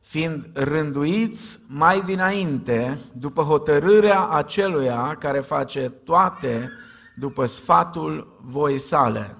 fiind 0.00 0.50
rânduiți 0.52 1.60
mai 1.68 2.00
dinainte, 2.00 2.98
după 3.12 3.42
hotărârea 3.42 4.28
aceluia 4.28 5.16
care 5.18 5.40
face 5.40 5.88
toate 5.88 6.70
după 7.14 7.46
sfatul 7.46 8.38
voii 8.40 8.78
sale, 8.78 9.36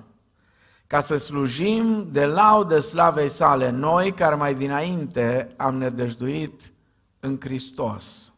ca 0.87 1.01
să 1.01 1.17
slujim 1.17 2.09
de 2.11 2.25
laudă 2.25 2.79
slavei 2.79 3.29
sale 3.29 3.71
noi 3.71 4.13
care 4.13 4.35
mai 4.35 4.55
dinainte 4.55 5.49
am 5.57 5.75
nedăjduit 5.75 6.73
în 7.21 7.37
Hristos. 7.41 8.33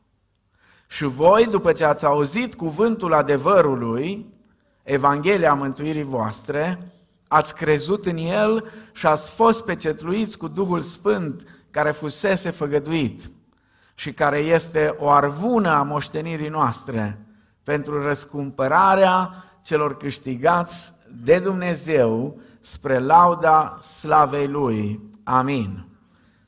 Și 0.87 1.05
voi, 1.05 1.47
după 1.47 1.73
ce 1.73 1.85
ați 1.85 2.05
auzit 2.05 2.55
cuvântul 2.55 3.13
adevărului, 3.13 4.27
Evanghelia 4.83 5.55
mântuirii 5.55 6.03
voastre, 6.03 6.93
ați 7.29 7.55
crezut 7.55 8.07
în 8.07 8.17
El 8.17 8.71
și 8.93 9.07
ați 9.07 9.31
fost 9.31 9.65
pecetluiți 9.65 10.39
cu 10.39 10.49
Duhul 10.49 10.81
Sfânt 10.81 11.47
care 11.71 11.91
fusese 11.91 12.51
făgăduit 12.51 13.31
și 13.95 14.13
care 14.13 14.39
este 14.39 14.97
o 14.99 15.11
arvună 15.11 15.69
a 15.69 15.83
moștenirii 15.83 16.49
noastre 16.49 17.19
pentru 17.63 18.03
răscumpărarea 18.03 19.45
celor 19.63 19.97
câștigați 19.97 20.93
de 21.23 21.39
Dumnezeu 21.39 22.41
spre 22.61 22.99
lauda 22.99 23.79
slavei 23.81 24.49
Lui. 24.49 25.01
Amin. 25.23 25.87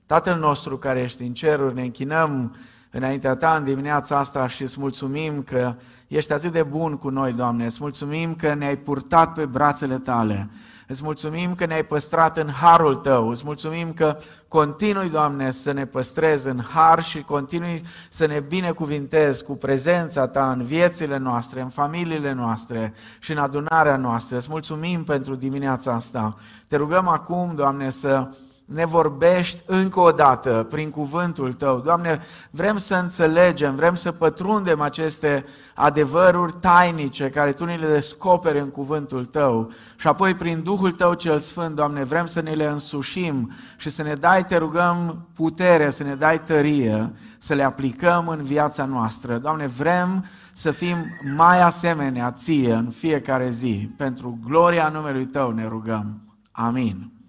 Tatăl 0.06 0.38
nostru 0.38 0.78
care 0.78 1.00
ești 1.00 1.22
în 1.22 1.32
ceruri, 1.34 1.74
ne 1.74 1.82
închinăm 1.82 2.56
înaintea 2.90 3.34
Ta 3.34 3.54
în 3.54 3.64
dimineața 3.64 4.18
asta 4.18 4.46
și 4.46 4.62
îți 4.62 4.80
mulțumim 4.80 5.42
că 5.42 5.74
ești 6.06 6.32
atât 6.32 6.52
de 6.52 6.62
bun 6.62 6.96
cu 6.96 7.08
noi, 7.08 7.32
Doamne. 7.32 7.64
Îți 7.64 7.78
mulțumim 7.80 8.34
că 8.34 8.54
ne-ai 8.54 8.76
purtat 8.76 9.32
pe 9.32 9.46
brațele 9.46 9.98
Tale. 9.98 10.50
Îți 10.86 11.02
mulțumim 11.04 11.54
că 11.54 11.66
ne-ai 11.66 11.84
păstrat 11.84 12.36
în 12.36 12.48
harul 12.48 12.94
Tău. 12.94 13.28
Îți 13.28 13.42
mulțumim 13.44 13.92
că 13.92 14.16
continui, 14.48 15.08
Doamne, 15.08 15.50
să 15.50 15.72
ne 15.72 15.86
păstrezi 15.86 16.48
în 16.48 16.60
har 16.60 17.02
și 17.02 17.22
continui 17.22 17.82
să 18.08 18.26
ne 18.26 18.40
binecuvintezi 18.40 19.44
cu 19.44 19.52
prezența 19.52 20.26
Ta 20.26 20.50
în 20.50 20.62
viețile 20.62 21.16
noastre, 21.16 21.60
în 21.60 21.68
familiile 21.68 22.32
noastre 22.32 22.94
și 23.18 23.32
în 23.32 23.38
adunarea 23.38 23.96
noastră. 23.96 24.36
Îți 24.36 24.50
mulțumim 24.50 25.04
pentru 25.04 25.34
dimineața 25.34 25.92
asta. 25.92 26.36
Te 26.66 26.76
rugăm 26.76 27.08
acum, 27.08 27.52
Doamne, 27.54 27.90
să 27.90 28.28
ne 28.72 28.84
vorbești 28.84 29.62
încă 29.66 30.00
o 30.00 30.10
dată 30.10 30.66
prin 30.70 30.90
cuvântul 30.90 31.52
Tău. 31.52 31.78
Doamne, 31.78 32.20
vrem 32.50 32.76
să 32.76 32.94
înțelegem, 32.94 33.74
vrem 33.74 33.94
să 33.94 34.12
pătrundem 34.12 34.80
aceste 34.80 35.44
adevăruri 35.74 36.52
tainice 36.52 37.30
care 37.30 37.52
Tu 37.52 37.64
ne 37.64 37.74
le 37.74 37.86
descoperi 37.86 38.58
în 38.58 38.70
cuvântul 38.70 39.24
Tău 39.24 39.70
și 39.96 40.06
apoi 40.06 40.34
prin 40.34 40.62
Duhul 40.62 40.92
Tău 40.92 41.14
cel 41.14 41.38
Sfânt, 41.38 41.74
Doamne, 41.74 42.04
vrem 42.04 42.26
să 42.26 42.40
ne 42.40 42.52
le 42.52 42.66
însușim 42.66 43.52
și 43.76 43.90
să 43.90 44.02
ne 44.02 44.14
dai, 44.14 44.46
te 44.46 44.56
rugăm, 44.56 45.26
putere, 45.34 45.90
să 45.90 46.02
ne 46.02 46.14
dai 46.14 46.42
tărie, 46.42 47.12
să 47.38 47.54
le 47.54 47.62
aplicăm 47.62 48.28
în 48.28 48.42
viața 48.42 48.84
noastră. 48.84 49.38
Doamne, 49.38 49.66
vrem 49.66 50.24
să 50.52 50.70
fim 50.70 50.96
mai 51.36 51.62
asemenea 51.62 52.30
Ție 52.30 52.72
în 52.72 52.90
fiecare 52.90 53.50
zi. 53.50 53.90
Pentru 53.96 54.38
gloria 54.46 54.88
numelui 54.88 55.26
Tău 55.26 55.50
ne 55.50 55.66
rugăm. 55.68 56.20
Amin. 56.50 57.19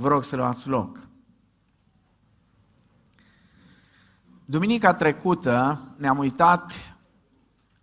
Vă 0.00 0.08
rog 0.08 0.24
să 0.24 0.36
luați 0.36 0.68
loc. 0.68 0.98
Duminica 4.44 4.94
trecută 4.94 5.80
ne-am 5.96 6.18
uitat 6.18 6.72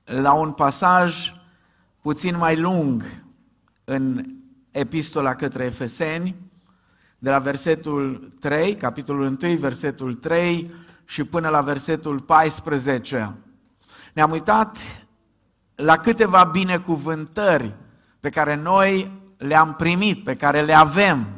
la 0.03 0.33
un 0.33 0.51
pasaj 0.51 1.33
puțin 2.01 2.37
mai 2.37 2.59
lung 2.59 3.03
în 3.83 4.25
epistola 4.71 5.35
către 5.35 5.65
Efeseni, 5.65 6.35
de 7.19 7.29
la 7.29 7.39
versetul 7.39 8.33
3, 8.39 8.75
capitolul 8.75 9.37
1, 9.41 9.55
versetul 9.55 10.13
3 10.13 10.71
și 11.05 11.23
până 11.23 11.49
la 11.49 11.61
versetul 11.61 12.19
14. 12.19 13.35
Ne-am 14.13 14.31
uitat 14.31 14.77
la 15.75 15.97
câteva 15.97 16.43
binecuvântări 16.43 17.75
pe 18.19 18.29
care 18.29 18.55
noi 18.55 19.11
le-am 19.37 19.73
primit, 19.73 20.23
pe 20.23 20.35
care 20.35 20.61
le 20.61 20.73
avem 20.73 21.36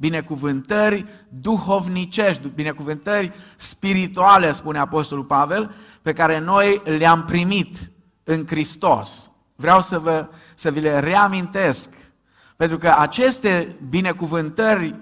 binecuvântări 0.00 1.04
duhovnicești, 1.28 2.48
binecuvântări 2.48 3.32
spirituale, 3.56 4.50
spune 4.50 4.78
Apostolul 4.78 5.24
Pavel, 5.24 5.74
pe 6.02 6.12
care 6.12 6.38
noi 6.38 6.82
le-am 6.84 7.24
primit 7.24 7.90
în 8.24 8.46
Hristos. 8.46 9.30
Vreau 9.56 9.80
să, 9.80 9.98
vă, 9.98 10.28
să 10.54 10.70
vi 10.70 10.80
le 10.80 10.98
reamintesc, 10.98 11.94
pentru 12.56 12.78
că 12.78 12.94
aceste 12.98 13.76
binecuvântări 13.88 14.94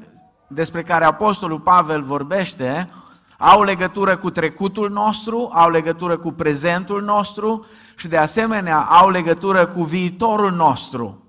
despre 0.47 0.83
care 0.83 1.05
Apostolul 1.05 1.61
Pavel 1.61 2.03
vorbește, 2.03 2.91
au 3.39 3.63
legătură 3.63 4.17
cu 4.17 4.31
trecutul 4.31 4.91
nostru, 4.91 5.51
au 5.53 5.71
legătură 5.71 6.17
cu 6.17 6.33
prezentul 6.33 7.03
nostru 7.03 7.67
și 7.97 8.09
de 8.09 8.17
asemenea 8.17 8.78
au 8.78 9.11
legătură 9.11 9.67
cu 9.67 9.83
viitorul 9.83 10.53
nostru. 10.53 11.25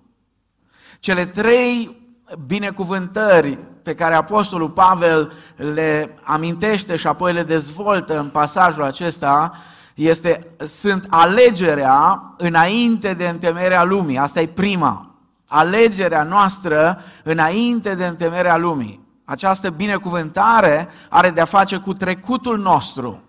Cele 1.00 1.26
trei 1.26 1.97
binecuvântări 2.46 3.60
pe 3.84 3.96
care 3.96 4.14
Apostolul 4.14 4.70
Pavel 4.70 5.32
le 5.56 6.18
amintește 6.24 6.96
și 6.96 7.08
apoi 7.08 7.34
le 7.34 7.44
dezvoltă 7.44 8.20
în 8.20 8.30
pasajul 8.30 8.84
acesta 8.84 9.52
este, 9.94 10.48
sunt 10.66 11.06
alegerea 11.10 12.24
înainte 12.38 13.14
de 13.14 13.28
întemerea 13.28 13.84
lumii. 13.84 14.18
Asta 14.18 14.42
e 14.42 14.48
prima. 14.48 15.16
Alegerea 15.48 16.24
noastră 16.24 17.02
înainte 17.24 17.96
de 17.96 18.06
întemerea 18.06 18.58
lumii. 18.58 19.06
Această 19.26 19.70
binecuvântare 19.70 20.90
are 21.10 21.30
de-a 21.30 21.46
face 21.46 21.78
cu 21.78 21.94
trecutul 21.94 22.58
nostru. 22.58 23.22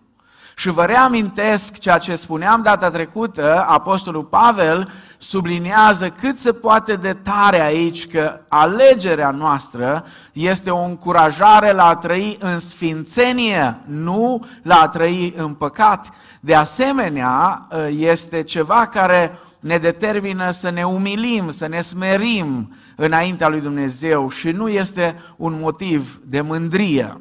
Și 0.59 0.71
vă 0.71 0.85
reamintesc 0.85 1.79
ceea 1.79 1.99
ce 1.99 2.15
spuneam 2.15 2.63
data 2.63 2.91
trecută, 2.91 3.65
Apostolul 3.69 4.25
Pavel 4.25 4.93
subliniază 5.19 6.11
cât 6.11 6.39
se 6.39 6.53
poate 6.53 6.97
de 6.97 7.13
tare 7.13 7.61
aici 7.61 8.07
că 8.07 8.41
alegerea 8.49 9.31
noastră 9.31 10.05
este 10.33 10.71
o 10.71 10.85
încurajare 10.85 11.73
la 11.73 11.87
a 11.87 11.97
trăi 11.97 12.37
în 12.41 12.59
sfințenie, 12.59 13.81
nu 13.85 14.45
la 14.63 14.81
a 14.81 14.89
trăi 14.89 15.35
în 15.37 15.55
păcat. 15.55 16.11
De 16.41 16.55
asemenea, 16.55 17.69
este 17.89 18.43
ceva 18.43 18.87
care 18.87 19.39
ne 19.61 19.79
determină 19.79 20.51
să 20.51 20.71
ne 20.71 20.85
umilim, 20.85 21.51
să 21.51 21.67
ne 21.67 21.81
smerim 21.81 22.77
înaintea 22.97 23.49
lui 23.49 23.61
Dumnezeu 23.61 24.31
și 24.31 24.51
nu 24.51 24.69
este 24.69 25.23
un 25.37 25.59
motiv 25.61 26.21
de 26.25 26.41
mândrie. 26.41 27.21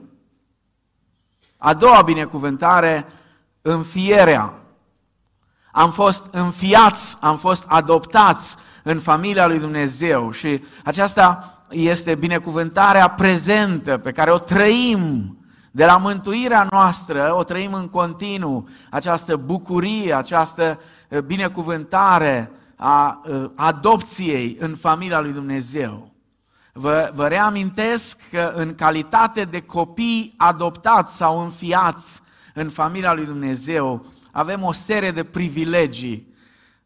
A 1.58 1.74
doua 1.74 2.02
binecuvântare 2.02 3.06
înfierea. 3.68 4.54
Am 5.72 5.92
fost 5.92 6.26
înfiați, 6.32 7.18
am 7.20 7.38
fost 7.38 7.64
adoptați 7.68 8.56
în 8.84 9.00
familia 9.00 9.48
lui 9.48 9.60
Dumnezeu 9.60 10.32
și 10.32 10.64
aceasta 10.84 11.52
este 11.70 12.16
binecuvântarea 12.16 13.08
prezentă 13.08 13.98
pe 13.98 14.12
care 14.12 14.32
o 14.32 14.38
trăim 14.38 15.38
de 15.72 15.86
la 15.86 15.98
mântuirea 15.98 16.68
noastră, 16.72 17.36
o 17.38 17.44
trăim 17.44 17.74
în 17.74 17.88
continuu, 17.88 18.68
această 18.90 19.36
bucurie, 19.36 20.14
această 20.14 20.80
eh, 21.10 21.22
binecuvântare 21.22 22.52
a 22.76 23.22
eh, 23.26 23.44
adopției 23.56 24.58
în 24.60 24.76
familia 24.76 25.20
lui 25.20 25.32
Dumnezeu. 25.32 26.12
Vă, 26.74 27.12
vă 27.16 27.28
reamintesc 27.28 28.20
că 28.32 28.52
în 28.56 28.76
calitate 28.76 29.44
de 29.44 29.62
copii 29.62 30.34
adoptați 30.38 31.16
sau 31.16 31.42
înfiați 31.42 32.22
în 32.60 32.70
familia 32.70 33.14
lui 33.14 33.26
Dumnezeu 33.26 34.06
avem 34.32 34.64
o 34.64 34.72
serie 34.72 35.12
de 35.12 35.24
privilegii. 35.24 36.36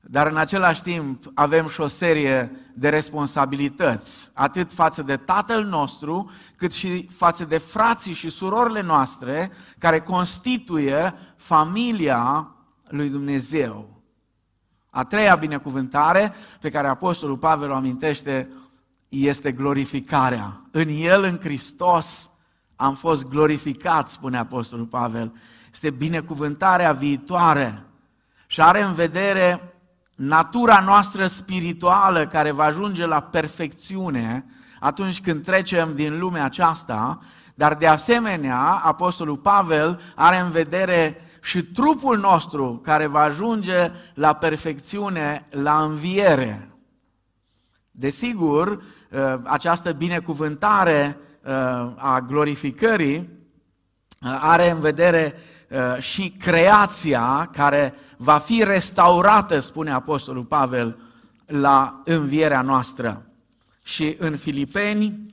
dar 0.04 0.28
în 0.28 0.38
același 0.38 0.82
timp 0.82 1.32
avem 1.34 1.68
și 1.68 1.82
o 1.82 1.88
serie 1.88 2.52
de 2.74 2.90
responsabilități, 2.90 4.32
atât 4.34 4.74
față 4.74 5.02
de 5.02 5.18
Tatăl 5.18 5.64
nostru, 5.64 6.32
cât 6.56 6.72
și 6.72 7.08
față 7.08 7.46
de 7.46 7.58
frații 7.58 8.14
și 8.14 8.30
surorile 8.30 8.82
noastre, 8.82 9.52
care 9.78 10.00
constituie 10.00 11.14
familia 11.36 12.52
lui 12.88 13.10
Dumnezeu. 13.10 14.02
A 14.90 15.04
treia 15.04 15.36
binecuvântare 15.36 16.34
pe 16.62 16.70
care 16.70 16.88
Apostolul 16.88 17.38
Pavel 17.38 17.70
o 17.70 17.76
amintește 17.76 18.50
este 19.10 19.52
glorificarea. 19.52 20.62
În 20.72 20.88
El, 20.90 21.24
în 21.24 21.38
Hristos, 21.40 22.30
am 22.76 22.96
fost 22.96 23.26
glorificați, 23.26 24.14
spune 24.14 24.38
Apostolul 24.38 24.86
Pavel. 24.86 25.34
Este 25.72 25.90
binecuvântarea 25.90 26.92
viitoare 26.92 27.84
și 28.48 28.62
are 28.62 28.82
în 28.82 28.94
vedere 28.94 29.74
natura 30.16 30.80
noastră 30.80 31.28
spirituală 31.28 32.28
care 32.28 32.52
va 32.52 32.64
ajunge 32.64 33.06
la 33.06 33.22
perfecțiune 33.22 34.46
atunci 34.80 35.22
când 35.22 35.44
trecem 35.44 35.94
din 35.94 36.20
lumea 36.20 36.44
aceasta, 36.44 37.20
dar 37.56 37.76
de 37.76 37.88
asemenea, 37.88 38.60
Apostolul 38.84 39.38
Pavel 39.38 40.02
are 40.16 40.38
în 40.38 40.50
vedere 40.50 41.18
și 41.42 41.64
trupul 41.64 42.18
nostru 42.18 42.80
care 42.84 43.06
va 43.06 43.22
ajunge 43.22 43.92
la 44.14 44.34
perfecțiune, 44.34 45.48
la 45.50 45.82
înviere. 45.82 46.70
Desigur, 47.92 48.84
ă, 49.14 49.42
această 49.44 49.92
binecuvântare 49.92 51.18
ă, 51.46 51.52
a 51.98 52.22
glorificării 52.22 53.30
ă, 54.26 54.38
are 54.42 54.70
în 54.70 54.80
vedere 54.80 55.36
și 56.00 56.30
creația 56.30 57.50
care 57.54 57.94
va 58.18 58.38
fi 58.38 58.64
restaurată, 58.64 59.60
spune 59.60 59.92
Apostolul 59.92 60.44
Pavel, 60.44 60.98
la 61.46 62.02
învierea 62.06 62.62
noastră. 62.62 63.26
Și 63.84 64.16
în 64.20 64.38
Filipeni, 64.38 65.30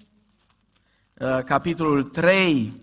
capitolul 1.45 2.03
3, 2.03 2.81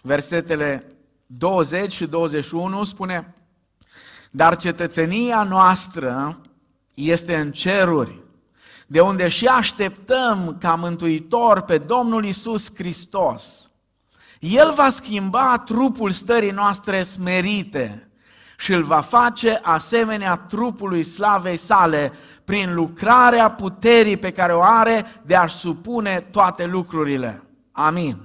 versetele 0.00 0.86
20 1.26 1.92
și 1.92 2.06
21 2.06 2.84
spune, 2.84 3.32
dar 4.30 4.56
cetățenia 4.56 5.42
noastră 5.42 6.40
este 6.94 7.36
în 7.36 7.52
ceruri, 7.52 8.20
de 8.86 9.00
unde 9.00 9.28
și 9.28 9.46
așteptăm 9.46 10.56
ca 10.60 10.74
mântuitor 10.74 11.60
pe 11.60 11.78
Domnul 11.78 12.24
Isus 12.24 12.74
Hristos. 12.74 13.70
El 14.42 14.72
va 14.74 14.88
schimba 14.88 15.58
trupul 15.58 16.10
stării 16.10 16.50
noastre 16.50 17.02
smerite 17.02 18.08
și 18.58 18.72
îl 18.72 18.82
va 18.82 19.00
face 19.00 19.60
asemenea 19.62 20.36
trupului 20.36 21.02
slavei 21.02 21.56
sale 21.56 22.12
prin 22.44 22.74
lucrarea 22.74 23.50
puterii 23.50 24.16
pe 24.16 24.30
care 24.30 24.54
o 24.54 24.62
are 24.62 25.04
de 25.22 25.34
a-și 25.34 25.56
supune 25.56 26.20
toate 26.30 26.66
lucrurile. 26.66 27.42
Amin. 27.72 28.16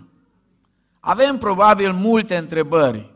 Avem 0.99 1.37
probabil 1.37 1.93
multe 1.93 2.35
întrebări 2.35 3.13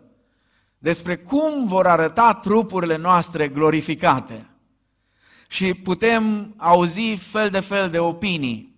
despre 0.78 1.18
cum 1.18 1.68
vor 1.68 1.88
arăta 1.88 2.34
trupurile 2.34 2.98
noastre 2.98 3.48
glorificate. 3.48 4.50
Și 5.48 5.74
putem 5.74 6.54
auzi 6.58 7.14
fel 7.16 7.50
de 7.50 7.60
fel 7.60 7.90
de 7.90 8.00
opinii. 8.00 8.71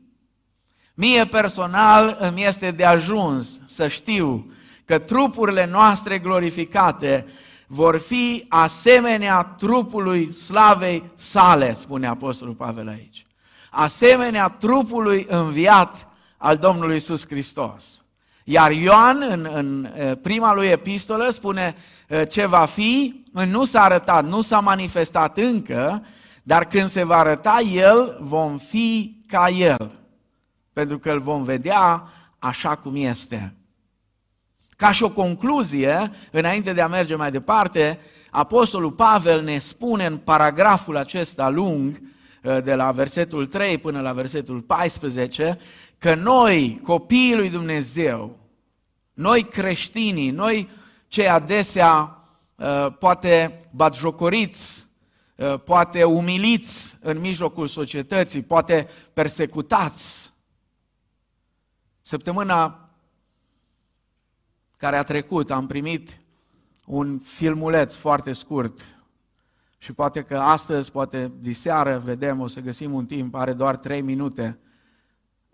Mie 0.94 1.26
personal 1.26 2.18
îmi 2.20 2.44
este 2.44 2.72
de 2.72 2.86
ajuns 2.86 3.60
să 3.66 3.88
știu 3.88 4.52
că 4.86 4.98
trupurile 4.98 5.66
noastre 5.66 6.20
glorificate 6.20 7.26
vor 7.68 7.98
fi 7.98 8.46
asemenea 8.50 9.44
trupului 9.44 10.34
slavei 10.34 11.12
sale, 11.16 11.74
spune 11.74 12.08
Apostolul 12.08 12.54
Pavel 12.54 12.88
aici. 12.88 13.26
Asemenea 13.70 14.48
trupului 14.48 15.26
înviat 15.30 16.08
al 16.38 16.58
Domnului 16.58 16.96
Isus 16.96 17.28
Hristos. 17.28 18.04
Iar 18.44 18.72
Ioan, 18.72 19.26
în, 19.30 19.50
în 19.54 19.90
prima 20.22 20.54
lui 20.54 20.68
epistolă, 20.68 21.30
spune 21.30 21.76
ce 22.30 22.46
va 22.46 22.66
fi, 22.66 23.24
nu 23.32 23.64
s-a 23.64 23.84
arătat, 23.84 24.26
nu 24.26 24.42
s-a 24.42 24.60
manifestat 24.60 25.38
încă, 25.38 26.06
dar 26.44 26.66
când 26.66 26.88
se 26.88 27.04
va 27.04 27.18
arăta 27.18 27.60
El, 27.72 28.18
vom 28.22 28.58
fi 28.58 29.18
ca 29.28 29.48
El, 29.50 30.03
pentru 30.74 31.00
că 31.00 31.12
îl 31.12 31.20
vom 31.20 31.44
vedea 31.44 32.04
așa 32.40 32.76
cum 32.76 32.96
este. 32.96 33.54
Ca 34.78 34.92
și 34.92 35.04
o 35.04 35.12
concluzie, 35.12 36.12
înainte 36.32 36.74
de 36.74 36.82
a 36.82 36.88
merge 36.88 37.16
mai 37.16 37.32
departe, 37.32 38.00
Apostolul 38.30 38.92
Pavel 38.92 39.44
ne 39.44 39.58
spune 39.58 40.06
în 40.06 40.18
paragraful 40.18 40.98
acesta 40.98 41.50
lung, 41.50 42.02
de 42.64 42.76
la 42.76 42.92
versetul 42.92 43.48
3 43.48 43.78
până 43.78 44.02
la 44.02 44.14
versetul 44.14 44.62
14, 44.62 45.58
că 45.98 46.16
noi, 46.16 46.80
copiii 46.84 47.36
lui 47.36 47.50
Dumnezeu, 47.50 48.38
noi 49.14 49.44
creștinii, 49.44 50.30
noi 50.30 50.70
cei 51.08 51.28
adesea 51.28 52.18
uh, 52.56 52.88
poate 53.00 53.66
batjocoriți, 53.72 54.86
uh, 55.36 55.60
poate 55.60 56.04
umiliți 56.04 56.98
în 57.02 57.20
mijlocul 57.20 57.68
societății, 57.68 58.42
poate 58.42 58.88
persecutați. 59.14 60.33
Săptămâna 62.06 62.90
care 64.78 64.96
a 64.96 65.04
trecut 65.04 65.52
am 65.52 65.68
primit 65.68 66.18
un 66.86 67.20
filmuleț 67.20 67.96
foarte 67.96 68.34
scurt 68.34 68.82
și 69.78 69.94
poate 69.94 70.22
că 70.22 70.38
astăzi, 70.38 70.92
poate 70.92 71.32
diseară, 71.40 71.98
vedem, 71.98 72.40
o 72.40 72.48
să 72.48 72.60
găsim 72.60 72.94
un 72.94 73.06
timp, 73.06 73.36
are 73.36 73.54
doar 73.54 73.76
trei 73.76 74.02
minute, 74.02 74.60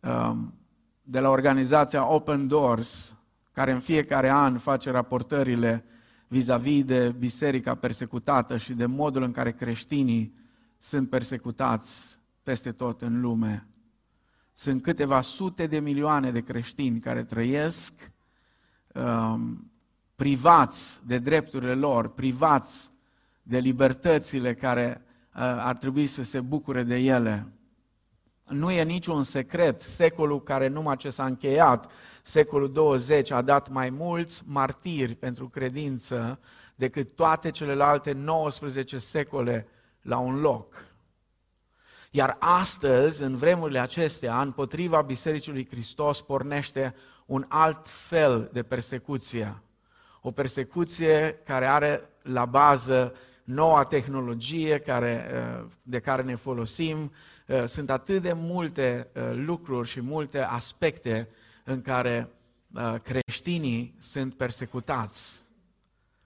um, 0.01 0.53
de 1.01 1.19
la 1.19 1.29
organizația 1.29 2.07
Open 2.07 2.47
Doors, 2.47 3.15
care 3.51 3.71
în 3.71 3.79
fiecare 3.79 4.29
an 4.29 4.57
face 4.57 4.91
raportările 4.91 5.85
vis-a-vis 6.27 6.83
de 6.83 7.15
biserica 7.17 7.75
persecutată 7.75 8.57
și 8.57 8.73
de 8.73 8.85
modul 8.85 9.21
în 9.21 9.31
care 9.31 9.51
creștinii 9.51 10.33
sunt 10.79 11.09
persecutați 11.09 12.19
peste 12.43 12.71
tot 12.71 13.01
în 13.01 13.21
lume. 13.21 13.67
Sunt 14.59 14.81
câteva 14.81 15.21
sute 15.21 15.67
de 15.67 15.79
milioane 15.79 16.31
de 16.31 16.41
creștini 16.41 16.99
care 16.99 17.23
trăiesc 17.23 18.11
um, 18.93 19.71
privați 20.15 20.99
de 21.07 21.17
drepturile 21.17 21.73
lor, 21.73 22.07
privați 22.07 22.91
de 23.43 23.57
libertățile 23.57 24.53
care 24.53 25.01
uh, 25.01 25.41
ar 25.41 25.75
trebui 25.75 26.05
să 26.05 26.23
se 26.23 26.41
bucure 26.41 26.83
de 26.83 26.95
ele. 26.95 27.53
Nu 28.47 28.71
e 28.71 28.83
niciun 28.83 29.23
secret, 29.23 29.81
secolul 29.81 30.43
care 30.43 30.67
numai 30.67 30.97
ce 30.97 31.09
s-a 31.09 31.25
încheiat, 31.25 31.91
secolul 32.23 32.71
20, 32.71 33.31
a 33.31 33.41
dat 33.41 33.69
mai 33.69 33.89
mulți 33.89 34.43
martiri 34.47 35.15
pentru 35.15 35.49
credință 35.49 36.39
decât 36.75 37.15
toate 37.15 37.51
celelalte 37.51 38.11
19 38.11 38.97
secole 38.97 39.67
la 40.01 40.17
un 40.17 40.39
loc. 40.39 40.88
Iar 42.09 42.37
astăzi, 42.39 43.23
în 43.23 43.37
vremurile 43.37 43.79
acestea, 43.79 44.41
împotriva 44.41 45.01
Bisericii 45.01 45.51
lui 45.51 45.67
Hristos 45.69 46.21
pornește 46.21 46.95
un 47.25 47.45
alt 47.47 47.87
fel 47.89 48.49
de 48.53 48.63
persecuție. 48.63 49.61
O 50.21 50.31
persecuție 50.31 51.41
care 51.45 51.65
are 51.65 52.09
la 52.21 52.45
bază 52.45 53.15
noua 53.43 53.83
tehnologie 53.83 54.79
care, 54.79 55.31
de 55.83 55.99
care 55.99 56.21
ne 56.21 56.35
folosim, 56.35 57.11
Eh, 57.49 57.63
sunt 57.65 57.89
atât 57.89 58.21
de 58.21 58.33
multe 58.33 59.09
eh, 59.13 59.23
lucruri 59.33 59.87
și 59.87 60.01
multe 60.01 60.39
aspecte 60.39 61.29
în 61.63 61.81
care 61.81 62.29
eh, 62.75 62.95
creștinii 63.03 63.95
sunt 63.97 64.33
persecutați. 64.33 65.43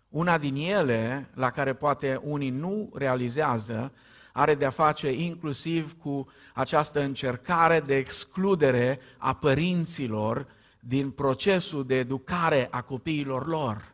Una 0.10 0.38
din 0.38 0.56
ele, 0.56 1.30
la 1.34 1.50
care 1.50 1.74
poate 1.74 2.20
unii 2.24 2.50
nu 2.50 2.90
realizează, 2.94 3.94
are 4.36 4.56
de-a 4.56 4.70
face 4.70 5.12
inclusiv 5.12 5.98
cu 5.98 6.28
această 6.54 7.02
încercare 7.02 7.80
de 7.80 7.96
excludere 7.96 9.00
a 9.18 9.34
părinților 9.34 10.48
din 10.80 11.12
procesul 11.12 11.86
de 11.86 11.96
educare 11.96 12.68
a 12.72 12.82
copiilor 12.82 13.48
lor. 13.48 13.94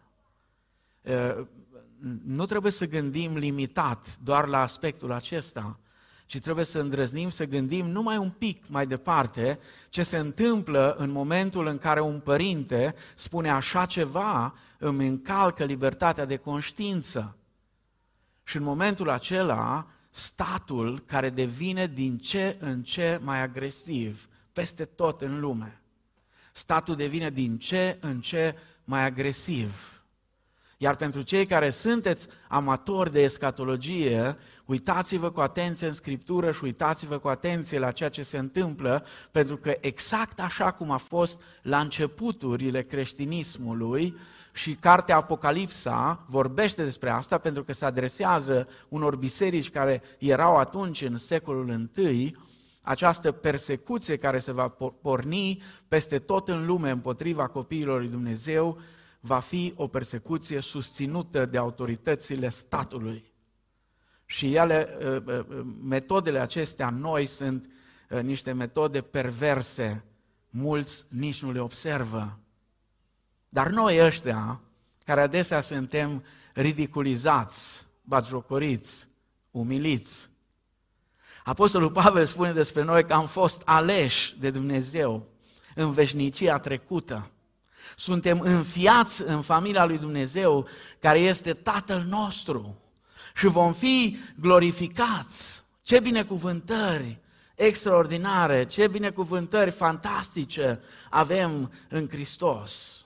Nu 2.24 2.46
trebuie 2.46 2.72
să 2.72 2.88
gândim 2.88 3.38
limitat 3.38 4.17
doar 4.24 4.48
la 4.48 4.62
aspectul 4.62 5.12
acesta, 5.12 5.79
ci 6.25 6.39
trebuie 6.39 6.65
să 6.65 6.79
îndrăznim 6.79 7.29
să 7.29 7.46
gândim 7.46 7.86
numai 7.86 8.17
un 8.17 8.29
pic 8.29 8.67
mai 8.67 8.88
departe 8.88 9.60
ce 9.89 10.03
se 10.03 10.17
întâmplă 10.17 10.96
în 10.98 11.10
momentul 11.10 11.67
în 11.67 11.77
care 11.77 12.01
un 12.01 12.19
părinte 12.19 12.96
spune 13.15 13.50
așa 13.50 13.86
ceva, 13.86 14.53
îmi 14.77 15.08
încalcă 15.08 15.63
libertatea 15.63 16.25
de 16.25 16.38
conștiință. 16.38 17.38
Și 18.43 18.58
în 18.58 18.63
momentul 18.63 19.10
acela, 19.10 19.88
statul 20.19 20.99
care 21.05 21.29
devine 21.29 21.88
din 21.88 22.17
ce 22.17 22.57
în 22.59 22.83
ce 22.83 23.19
mai 23.23 23.41
agresiv 23.41 24.29
peste 24.51 24.85
tot 24.85 25.21
în 25.21 25.39
lume. 25.39 25.81
Statul 26.51 26.95
devine 26.95 27.29
din 27.29 27.57
ce 27.57 27.97
în 28.01 28.21
ce 28.21 28.55
mai 28.83 29.03
agresiv. 29.03 30.03
Iar 30.77 30.95
pentru 30.95 31.21
cei 31.21 31.45
care 31.45 31.69
sunteți 31.69 32.27
amatori 32.47 33.11
de 33.11 33.21
escatologie, 33.21 34.38
uitați-vă 34.65 35.31
cu 35.31 35.39
atenție 35.39 35.88
în 35.88 35.93
Scriptură 35.93 36.51
și 36.51 36.63
uitați-vă 36.63 37.17
cu 37.17 37.27
atenție 37.27 37.79
la 37.79 37.91
ceea 37.91 38.09
ce 38.09 38.23
se 38.23 38.38
întâmplă, 38.38 39.05
pentru 39.31 39.57
că 39.57 39.77
exact 39.79 40.39
așa 40.39 40.71
cum 40.71 40.91
a 40.91 40.97
fost 40.97 41.41
la 41.61 41.79
începuturile 41.79 42.83
creștinismului, 42.83 44.15
și 44.59 44.75
cartea 44.75 45.15
Apocalipsa 45.15 46.25
vorbește 46.27 46.83
despre 46.83 47.09
asta 47.09 47.37
pentru 47.37 47.63
că 47.63 47.73
se 47.73 47.85
adresează 47.85 48.67
unor 48.89 49.15
biserici 49.15 49.69
care 49.69 50.01
erau 50.17 50.57
atunci 50.57 51.01
în 51.01 51.17
secolul 51.17 51.89
I, 51.95 52.35
această 52.81 53.31
persecuție 53.31 54.17
care 54.17 54.39
se 54.39 54.51
va 54.51 54.67
porni 55.01 55.61
peste 55.87 56.19
tot 56.19 56.47
în 56.47 56.65
lume 56.65 56.89
împotriva 56.89 57.47
copiilor 57.47 57.99
lui 57.99 58.09
Dumnezeu 58.09 58.79
va 59.19 59.39
fi 59.39 59.73
o 59.75 59.87
persecuție 59.87 60.61
susținută 60.61 61.45
de 61.45 61.57
autoritățile 61.57 62.49
statului. 62.49 63.33
Și 64.25 64.55
ele, 64.55 64.97
ă, 65.03 65.23
ă, 65.27 65.45
ă, 65.49 65.63
metodele 65.83 66.39
acestea 66.39 66.89
noi 66.89 67.25
sunt 67.25 67.69
niște 68.21 68.51
metode 68.51 69.01
perverse, 69.01 70.05
mulți 70.49 71.05
nici 71.09 71.41
nu 71.43 71.51
le 71.51 71.59
observă. 71.59 72.39
Dar 73.50 73.68
noi 73.68 74.06
ăștia, 74.06 74.60
care 75.06 75.22
adesea 75.22 75.62
suntem 75.62 76.24
ridiculizați, 76.53 77.86
batjocoriți, 78.01 79.08
umiliți, 79.51 80.29
Apostolul 81.50 81.91
Pavel 81.91 82.25
spune 82.25 82.51
despre 82.51 82.84
noi 82.84 83.06
că 83.06 83.13
am 83.13 83.27
fost 83.27 83.62
aleși 83.65 84.39
de 84.39 84.50
Dumnezeu 84.50 85.27
în 85.75 85.91
veșnicia 85.91 86.60
trecută. 86.60 87.32
Suntem 87.96 88.39
înfiați 88.39 89.22
în 89.22 89.41
familia 89.41 89.86
lui 89.86 89.98
Dumnezeu, 89.98 90.68
care 91.00 91.20
este 91.20 91.53
Tatăl 91.53 92.01
nostru. 92.01 92.77
Și 93.36 93.48
vom 93.48 93.74
fi 93.74 94.18
glorificați. 94.39 95.63
Ce 95.82 96.00
binecuvântări 96.00 97.20
extraordinare, 97.56 98.65
ce 98.65 98.88
binecuvântări 98.88 99.72
fantastice 99.72 100.79
avem 101.10 101.72
în 101.89 102.08
Hristos. 102.10 103.06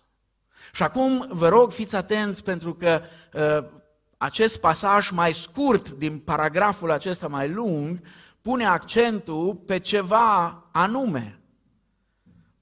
Și 0.75 0.83
acum 0.83 1.27
vă 1.29 1.47
rog, 1.47 1.71
fiți 1.71 1.95
atenți 1.95 2.43
pentru 2.43 2.73
că 2.73 3.01
uh, 3.33 3.65
acest 4.17 4.59
pasaj 4.59 5.09
mai 5.09 5.33
scurt 5.33 5.89
din 5.89 6.19
paragraful 6.19 6.91
acesta 6.91 7.27
mai 7.27 7.49
lung 7.49 8.01
pune 8.41 8.65
accentul 8.65 9.55
pe 9.55 9.79
ceva 9.79 10.63
anume. 10.71 11.39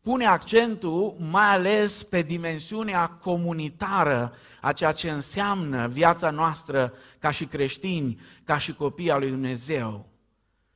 Pune 0.01 0.25
accentul 0.25 1.15
mai 1.31 1.45
ales 1.45 2.03
pe 2.03 2.21
dimensiunea 2.21 3.07
comunitară 3.07 4.33
a 4.61 4.71
ceea 4.71 4.91
ce 4.91 5.09
înseamnă 5.09 5.87
viața 5.87 6.29
noastră 6.29 6.93
ca 7.19 7.31
și 7.31 7.45
creștini, 7.45 8.19
ca 8.43 8.57
și 8.57 8.73
copii 8.73 9.11
al 9.11 9.19
lui 9.19 9.29
Dumnezeu. 9.29 10.09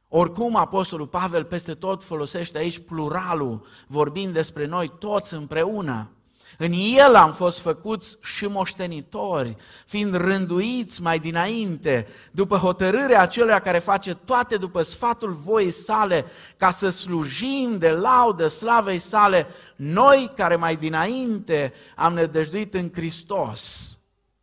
Oricum, 0.08 0.56
Apostolul 0.56 1.08
Pavel 1.08 1.44
peste 1.44 1.74
tot 1.74 2.04
folosește 2.04 2.58
aici 2.58 2.80
pluralul, 2.80 3.66
vorbind 3.88 4.34
despre 4.34 4.66
noi 4.66 4.92
toți 5.00 5.34
împreună. 5.34 6.10
În 6.58 6.72
el 6.72 7.16
am 7.16 7.32
fost 7.32 7.60
făcuți 7.60 8.18
și 8.22 8.46
moștenitori, 8.46 9.56
fiind 9.86 10.16
rânduiți 10.16 11.02
mai 11.02 11.20
dinainte, 11.20 12.08
după 12.32 12.56
hotărârea 12.56 13.22
acelea 13.22 13.60
care 13.60 13.80
face 13.80 14.14
toate 14.14 14.58
după 14.58 14.82
sfatul 14.82 15.32
voii 15.32 15.72
sale, 15.72 16.26
ca 16.58 16.72
să 16.72 16.90
slujim 16.90 17.78
de 17.78 17.90
laudă 17.90 18.48
slavei 18.48 19.00
sale, 19.00 19.48
noi 19.76 20.32
care 20.36 20.56
mai 20.56 20.76
dinainte 20.76 21.74
am 21.96 22.14
nedăjduit 22.14 22.74
în 22.74 22.90
Hristos. 22.94 23.90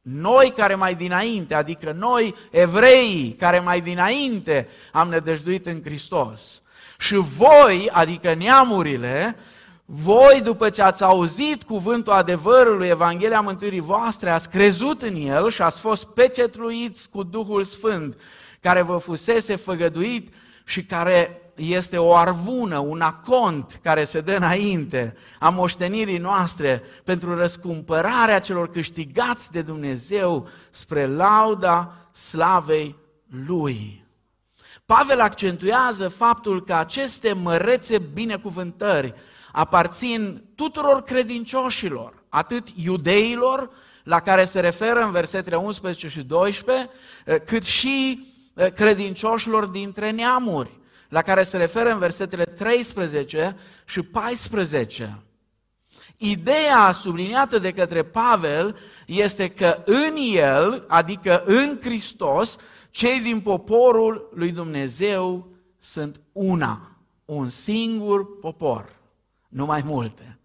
Noi 0.03 0.53
care 0.57 0.75
mai 0.75 0.95
dinainte, 0.95 1.55
adică 1.55 1.93
noi 1.93 2.35
evrei 2.51 3.37
care 3.39 3.61
mai 3.61 3.81
dinainte 3.81 4.69
am 4.93 5.09
nedăjduit 5.09 5.67
în 5.67 5.81
Hristos. 5.85 6.63
Și 6.99 7.15
voi, 7.15 7.91
adică 7.93 8.35
neamurile, 8.35 9.37
voi, 9.95 10.41
după 10.41 10.69
ce 10.69 10.83
ați 10.83 11.03
auzit 11.03 11.63
cuvântul 11.63 12.13
adevărului, 12.13 12.89
Evanghelia 12.89 13.41
Mântuirii 13.41 13.81
voastre, 13.81 14.31
ați 14.31 14.49
crezut 14.49 15.03
în 15.03 15.15
el 15.15 15.51
și 15.51 15.63
ați 15.63 15.81
fost 15.81 16.07
pecetluiți 16.07 17.11
cu 17.11 17.23
Duhul 17.23 17.65
Sfânt, 17.65 18.17
care 18.61 18.83
vă 18.83 18.97
fusese 18.97 19.57
făgăduit 19.57 20.35
și 20.65 20.85
care 20.85 21.43
este 21.55 21.99
o 21.99 22.15
arvună, 22.15 22.79
un 22.79 23.01
acont 23.01 23.81
care 23.83 24.05
se 24.05 24.21
dă 24.21 24.37
înainte 24.37 25.15
a 25.39 25.49
moștenirii 25.49 26.19
noastre 26.19 26.83
pentru 27.05 27.37
răscumpărarea 27.37 28.39
celor 28.39 28.71
câștigați 28.71 29.51
de 29.51 29.63
Dumnezeu 29.63 30.49
spre 30.71 31.07
lauda 31.07 31.93
slavei 32.13 32.97
Lui. 33.47 34.07
Pavel 34.87 35.21
accentuează 35.21 36.09
faptul 36.09 36.65
că 36.65 36.75
aceste 36.75 37.33
mărețe 37.33 37.99
binecuvântări 37.99 39.15
aparțin 39.53 40.45
tuturor 40.55 41.03
credincioșilor, 41.03 42.25
atât 42.29 42.69
iudeilor, 42.75 43.71
la 44.05 44.21
care 44.21 44.45
se 44.45 44.61
referă 44.61 45.05
în 45.05 45.11
versetele 45.11 45.57
11 45.57 46.09
și 46.09 46.23
12, 46.23 46.91
eh, 47.25 47.37
cât 47.47 47.63
și 47.63 48.27
eh, 48.55 48.73
credincioșilor 48.73 49.67
dintre 49.67 50.11
neamuri, 50.11 50.81
la 51.09 51.23
care 51.23 51.43
se 51.43 51.57
referă 51.57 51.93
în 51.93 51.99
versetele 51.99 52.45
13 52.45 53.57
și 53.85 54.03
14. 54.03 55.23
Ideea 56.17 56.93
subliniată 56.93 57.59
de 57.59 57.73
către 57.73 58.03
Pavel 58.03 58.77
este 59.07 59.49
că 59.49 59.83
în 59.85 60.17
el, 60.35 60.85
adică 60.89 61.43
în 61.47 61.79
Hristos, 61.83 62.57
cei 62.91 63.21
din 63.21 63.41
poporul 63.41 64.31
lui 64.35 64.51
Dumnezeu 64.51 65.49
sunt 65.79 66.21
una, 66.33 66.97
un 67.25 67.49
singur 67.49 68.39
popor 68.39 69.02
nu 69.53 69.65
mai 69.65 69.83
multe. 69.85 70.39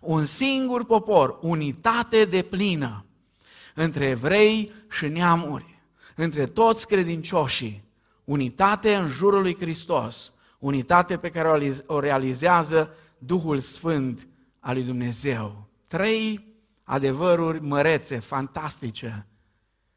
Un 0.00 0.24
singur 0.24 0.84
popor, 0.84 1.38
unitate 1.40 2.24
de 2.24 2.42
plină 2.42 3.04
între 3.74 4.04
evrei 4.04 4.72
și 4.90 5.08
neamuri, 5.08 5.82
între 6.16 6.46
toți 6.46 6.86
credincioșii, 6.86 7.84
unitate 8.24 8.94
în 8.94 9.08
jurul 9.08 9.42
lui 9.42 9.56
Hristos, 9.56 10.32
unitate 10.58 11.16
pe 11.16 11.30
care 11.30 11.80
o 11.86 12.00
realizează 12.00 12.94
Duhul 13.18 13.60
Sfânt 13.60 14.26
al 14.60 14.74
lui 14.74 14.84
Dumnezeu. 14.84 15.68
Trei 15.86 16.54
adevăruri 16.84 17.60
mărețe, 17.60 18.18
fantastice, 18.18 19.26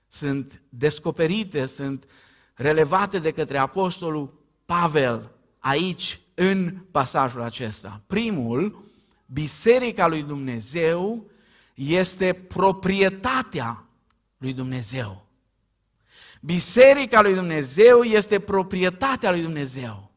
sunt 0.08 0.62
descoperite, 0.70 1.66
sunt 1.66 2.08
relevate 2.54 3.20
de 3.20 3.32
către 3.32 3.58
Apostolul 3.58 4.46
Pavel 4.66 5.32
aici 5.60 6.20
în 6.40 6.78
pasajul 6.92 7.42
acesta. 7.42 8.02
Primul, 8.08 8.86
Biserica 9.26 10.08
lui 10.08 10.24
Dumnezeu 10.24 11.30
este 11.74 12.34
proprietatea 12.34 13.84
lui 14.38 14.54
Dumnezeu. 14.54 15.26
Biserica 16.42 17.22
lui 17.22 17.34
Dumnezeu 17.34 18.02
este 18.02 18.40
proprietatea 18.40 19.32
lui 19.32 19.42
Dumnezeu. 19.42 20.12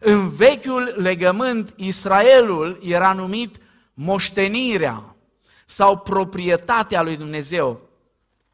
În 0.00 0.30
vechiul 0.30 0.94
legământ, 0.96 1.72
Israelul 1.76 2.78
era 2.82 3.12
numit 3.12 3.56
moștenirea 3.94 5.16
sau 5.66 5.98
proprietatea 5.98 7.02
lui 7.02 7.16
Dumnezeu. 7.16 7.88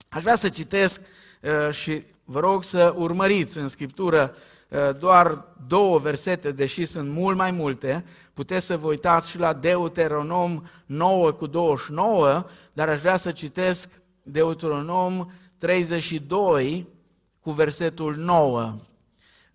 Aș 0.08 0.22
vrea 0.22 0.36
să 0.36 0.48
citesc 0.48 1.00
uh, 1.40 1.75
și 1.75 2.02
vă 2.25 2.40
rog 2.40 2.64
să 2.64 2.94
urmăriți 2.96 3.58
în 3.58 3.68
Scriptură 3.68 4.34
Eh, 4.34 4.42
doar 4.99 5.44
două 5.66 5.99
versete, 5.99 6.50
deși 6.52 6.85
sunt 6.85 7.08
mult 7.08 7.37
mai 7.37 7.50
multe, 7.50 8.04
puteți 8.35 8.66
să 8.66 8.76
vă 8.76 8.87
uitați 8.87 9.30
și 9.30 9.38
la 9.38 9.52
Deuteronom 9.52 10.62
9 10.87 11.32
cu 11.32 11.46
29, 11.46 12.44
dar 12.73 12.88
aș 12.88 13.00
vrea 13.00 13.16
să 13.16 13.32
citesc 13.32 13.90
Deuteronom 14.23 15.30
32 15.58 16.87
cu 17.40 17.50
versetul 17.50 18.16
9. 18.16 18.76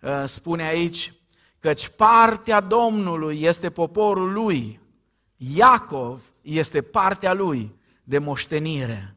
Eh, 0.00 0.22
spune 0.26 0.62
aici, 0.62 1.12
căci 1.58 1.88
partea 1.88 2.60
Domnului 2.60 3.42
este 3.42 3.70
poporul 3.70 4.32
lui, 4.32 4.80
Iacov 5.36 6.22
este 6.42 6.82
partea 6.82 7.32
lui 7.32 7.74
de 8.04 8.18
moștenire. 8.18 9.16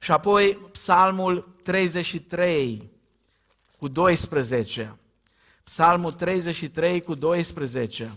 Și 0.00 0.12
apoi 0.12 0.58
Psalmul 0.72 1.54
33 1.62 2.90
cu 3.78 3.88
12. 3.88 4.98
Psalmul 5.66 6.12
33 6.12 7.00
cu 7.00 7.14
12 7.14 8.12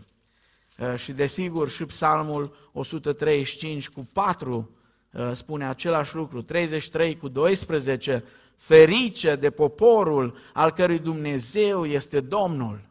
uh, 0.77 0.96
și 0.96 1.12
desigur 1.12 1.70
și 1.70 1.86
Psalmul 1.86 2.56
135 2.74 3.89
cu 3.89 4.08
4 4.13 4.70
uh, 5.12 5.32
spune 5.34 5.68
același 5.68 6.15
lucru, 6.15 6.41
33 6.41 7.18
cu 7.18 7.27
12, 7.27 8.24
ferice 8.58 9.36
de 9.36 9.50
poporul 9.50 10.38
al 10.53 10.72
cărui 10.72 11.00
Dumnezeu 11.00 11.86
este 11.86 12.20
Domnul. 12.20 12.82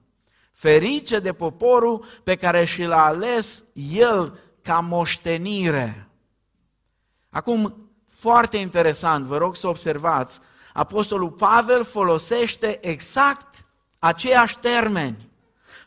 Ferice 0.53 1.19
de 1.19 1.33
poporul 1.33 2.05
pe 2.25 2.37
care 2.37 2.65
și 2.65 2.83
l-a 2.83 3.05
ales 3.05 3.65
El 3.93 4.38
ca 4.62 4.81
moștenire. 4.81 6.09
Acum, 7.31 7.91
foarte 8.07 8.57
interesant, 8.57 9.25
vă 9.25 9.37
rog 9.37 9.57
să 9.57 9.69
observați, 9.69 10.41
Apostolul 10.73 11.31
Pavel 11.31 11.85
folosește 11.85 12.79
exact 12.81 13.67
aceiași 13.99 14.59
termeni. 14.59 15.28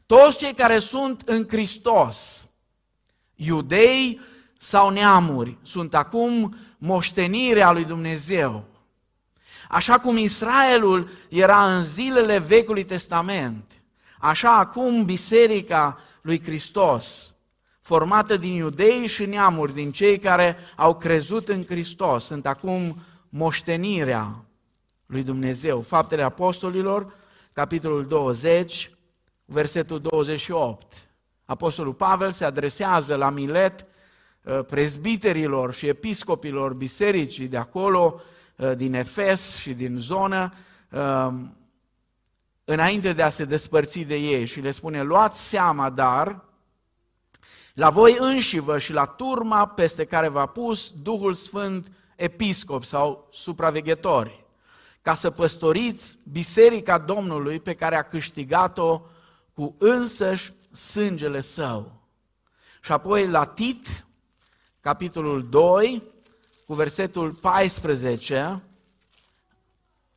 Toți 0.05 0.37
cei 0.37 0.53
care 0.53 0.79
sunt 0.79 1.21
în 1.25 1.45
Hristos, 1.47 2.47
iudei 3.35 4.19
sau 4.57 4.89
neamuri, 4.89 5.57
sunt 5.61 5.95
acum 5.95 6.55
moștenirea 6.77 7.71
lui 7.71 7.83
Dumnezeu. 7.83 8.63
Așa 9.69 9.99
cum 9.99 10.17
Israelul 10.17 11.09
era 11.29 11.75
în 11.75 11.83
zilele 11.83 12.37
Vechiului 12.37 12.83
Testament, 12.83 13.81
așa 14.19 14.57
acum 14.57 15.05
Biserica 15.05 15.99
lui 16.21 16.41
Hristos, 16.43 17.33
formată 17.81 18.37
din 18.37 18.53
iudei 18.53 19.07
și 19.07 19.25
neamuri, 19.25 19.73
din 19.73 19.91
cei 19.91 20.19
care 20.19 20.57
au 20.75 20.95
crezut 20.95 21.49
în 21.49 21.63
Hristos, 21.65 22.25
sunt 22.25 22.45
acum 22.45 22.97
moștenirea 23.29 24.45
lui 25.05 25.23
Dumnezeu. 25.23 25.81
Faptele 25.81 26.23
Apostolilor, 26.23 27.13
capitolul 27.53 28.07
20, 28.07 28.91
versetul 29.45 29.99
28. 29.99 31.09
Apostolul 31.45 31.93
Pavel 31.93 32.31
se 32.31 32.45
adresează 32.45 33.15
la 33.15 33.29
Milet 33.29 33.85
uh, 34.43 34.65
prezbiterilor 34.65 35.73
și 35.73 35.87
episcopilor 35.87 36.73
bisericii 36.73 37.47
de 37.47 37.57
acolo, 37.57 38.21
uh, 38.57 38.75
din 38.75 38.93
Efes 38.93 39.57
și 39.57 39.73
din 39.73 39.97
zonă, 39.99 40.53
um, 40.91 41.57
înainte 42.63 43.13
de 43.13 43.21
a 43.21 43.29
se 43.29 43.45
despărți 43.45 43.99
de 43.99 44.15
ei 44.15 44.45
și 44.45 44.59
le 44.59 44.71
spune, 44.71 45.01
luați 45.01 45.47
seama, 45.47 45.89
dar, 45.89 46.43
la 47.73 47.89
voi 47.89 48.15
înșivă 48.19 48.77
și 48.77 48.93
la 48.93 49.05
turma 49.05 49.67
peste 49.67 50.05
care 50.05 50.27
v-a 50.27 50.45
pus 50.45 50.93
Duhul 51.01 51.33
Sfânt 51.33 51.91
episcop 52.15 52.83
sau 52.83 53.27
supraveghetori, 53.31 54.40
ca 55.01 55.13
să 55.13 55.29
păstoriți 55.29 56.17
biserica 56.31 56.97
Domnului 56.97 57.59
pe 57.59 57.73
care 57.73 57.95
a 57.95 58.01
câștigat-o 58.01 59.01
cu 59.53 59.75
însăși 59.77 60.53
sângele 60.71 61.41
său. 61.41 61.91
Și 62.81 62.91
apoi 62.91 63.27
la 63.27 63.45
Tit, 63.45 64.05
capitolul 64.79 65.49
2, 65.49 66.03
cu 66.65 66.73
versetul 66.73 67.33
14, 67.33 68.61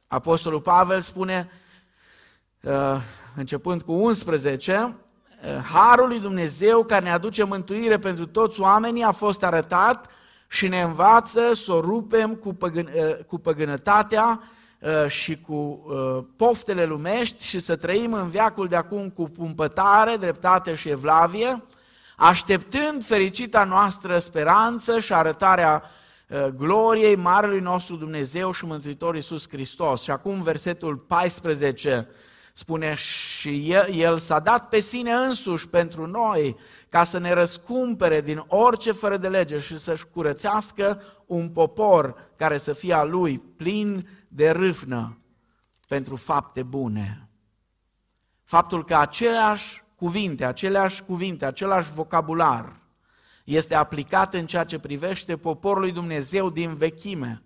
Apostolul 0.07 0.61
Pavel 0.61 1.01
spune, 1.01 1.51
uh, 2.63 3.01
începând 3.37 3.83
cu 3.83 3.93
11, 3.93 4.97
uh, 5.45 5.57
Harul 5.73 6.09
lui 6.09 6.21
Dumnezeu 6.21 6.85
care 6.85 7.05
ne 7.05 7.11
aduce 7.11 7.45
mântuire 7.45 7.99
pentru 7.99 8.27
toți 8.27 8.61
oamenii 8.61 9.03
a 9.03 9.11
fost 9.11 9.43
arătat 9.43 10.11
și 10.49 10.69
ne 10.69 10.83
învață 10.83 11.53
să 11.53 11.73
o 11.73 11.81
rupem 11.81 12.35
cu, 12.35 12.55
păgân, 12.55 12.91
uh, 12.95 13.25
cu 13.25 13.39
păgânătatea 13.39 14.41
Uh, 14.41 14.63
și 15.07 15.41
cu 15.41 15.53
uh, 15.53 16.25
poftele 16.37 16.85
lumești 16.85 17.47
și 17.47 17.59
să 17.59 17.77
trăim 17.77 18.13
în 18.13 18.29
viacul 18.29 18.69
de 18.69 18.77
acum 18.77 19.11
cu 19.11 19.23
pumpătare, 19.23 20.17
dreptate 20.17 20.75
și 20.75 20.89
evlavie, 20.89 21.63
așteptând 22.17 23.05
fericita 23.05 23.65
noastră 23.65 24.19
speranță 24.19 24.99
și 24.99 25.13
arătarea 25.13 25.83
uh, 26.29 26.47
gloriei 26.47 27.17
Marelui 27.17 27.61
nostru 27.61 27.97
Dumnezeu 27.97 28.53
și 28.53 28.65
Mântuitor 28.65 29.15
Iisus 29.15 29.49
Hristos. 29.49 30.03
Și 30.03 30.11
acum 30.11 30.43
versetul 30.43 30.97
14 30.97 32.09
spune 32.53 32.95
și 32.95 33.71
el, 33.71 33.95
el 33.95 34.19
s-a 34.19 34.39
dat 34.39 34.69
pe 34.69 34.79
sine 34.79 35.13
însuși 35.13 35.69
pentru 35.69 36.07
noi 36.07 36.57
ca 36.89 37.05
să 37.05 37.19
ne 37.19 37.33
răscumpere 37.33 38.21
din 38.21 38.45
orice 38.47 38.93
fără 38.93 39.17
de 39.17 39.29
lege 39.29 39.59
și 39.59 39.79
să-și 39.79 40.07
curățească 40.13 41.03
un 41.27 41.49
popor 41.49 42.15
care 42.37 42.57
să 42.57 42.73
fie 42.73 42.95
a 42.95 43.05
lui 43.05 43.43
plin 43.57 44.09
de 44.35 44.51
râvnă 44.51 45.19
pentru 45.89 46.17
fapte 46.17 46.63
bune. 46.63 47.29
Faptul 48.45 48.85
că 48.85 48.97
aceleași 48.97 49.83
cuvinte, 49.97 50.45
aceleași 50.45 51.03
cuvinte, 51.03 51.45
același 51.45 51.93
vocabular 51.93 52.81
este 53.45 53.75
aplicat 53.75 54.35
în 54.35 54.47
ceea 54.47 54.65
ce 54.65 54.79
privește 54.79 55.37
poporul 55.37 55.81
lui 55.81 55.93
Dumnezeu 55.93 56.51
din 56.51 56.75
vechime, 56.75 57.43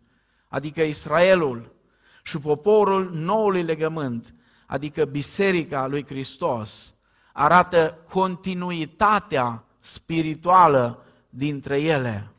adică 0.49 0.83
Israelul, 0.83 1.75
și 2.23 2.39
poporul 2.39 3.11
noului 3.11 3.63
legământ, 3.63 4.35
adică 4.67 5.05
Biserica 5.05 5.87
lui 5.87 6.07
Hristos, 6.07 6.95
arată 7.33 7.99
continuitatea 8.09 9.65
spirituală 9.81 11.05
dintre 11.31 11.81
ele. 11.81 12.33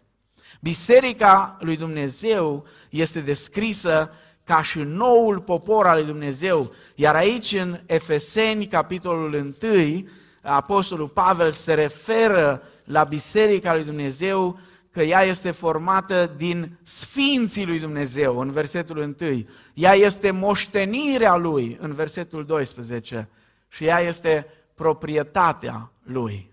Biserica 0.62 1.58
lui 1.60 1.78
Dumnezeu 1.78 2.66
este 2.90 3.22
descrisă 3.22 4.12
ca 4.50 4.62
și 4.62 4.80
noul 4.80 5.40
popor 5.40 5.88
al 5.88 5.98
lui 5.98 6.06
Dumnezeu. 6.06 6.74
Iar 6.96 7.16
aici 7.16 7.52
în 7.52 7.80
Efeseni, 7.86 8.68
capitolul 8.68 9.54
1, 9.62 10.08
Apostolul 10.42 11.08
Pavel 11.08 11.52
se 11.52 11.74
referă 11.74 12.64
la 12.84 13.04
Biserica 13.04 13.74
lui 13.74 13.84
Dumnezeu 13.84 14.60
că 14.92 15.02
ea 15.02 15.22
este 15.22 15.52
formată 15.52 16.34
din 16.38 16.78
Sfinții 16.84 17.66
lui 17.66 17.80
Dumnezeu, 17.80 18.40
în 18.40 18.52
versetul 18.52 19.16
1. 19.20 19.46
Ea 19.74 19.94
este 19.94 20.32
moștenirea 20.32 21.36
lui, 21.36 21.78
în 21.82 21.92
versetul 21.92 22.46
12. 22.46 23.30
Și 23.68 23.86
ea 23.86 24.00
este 24.00 24.48
proprietatea 24.74 25.92
lui, 26.04 26.52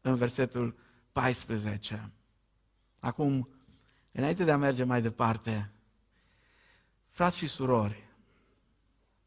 în 0.00 0.14
versetul 0.14 0.74
14. 1.12 2.10
Acum, 2.98 3.48
înainte 4.12 4.44
de 4.44 4.50
a 4.50 4.56
merge 4.56 4.84
mai 4.84 5.00
departe, 5.00 5.72
Frați 7.12 7.36
și 7.36 7.46
surori, 7.46 8.08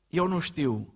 eu 0.10 0.28
nu 0.28 0.40
știu 0.40 0.94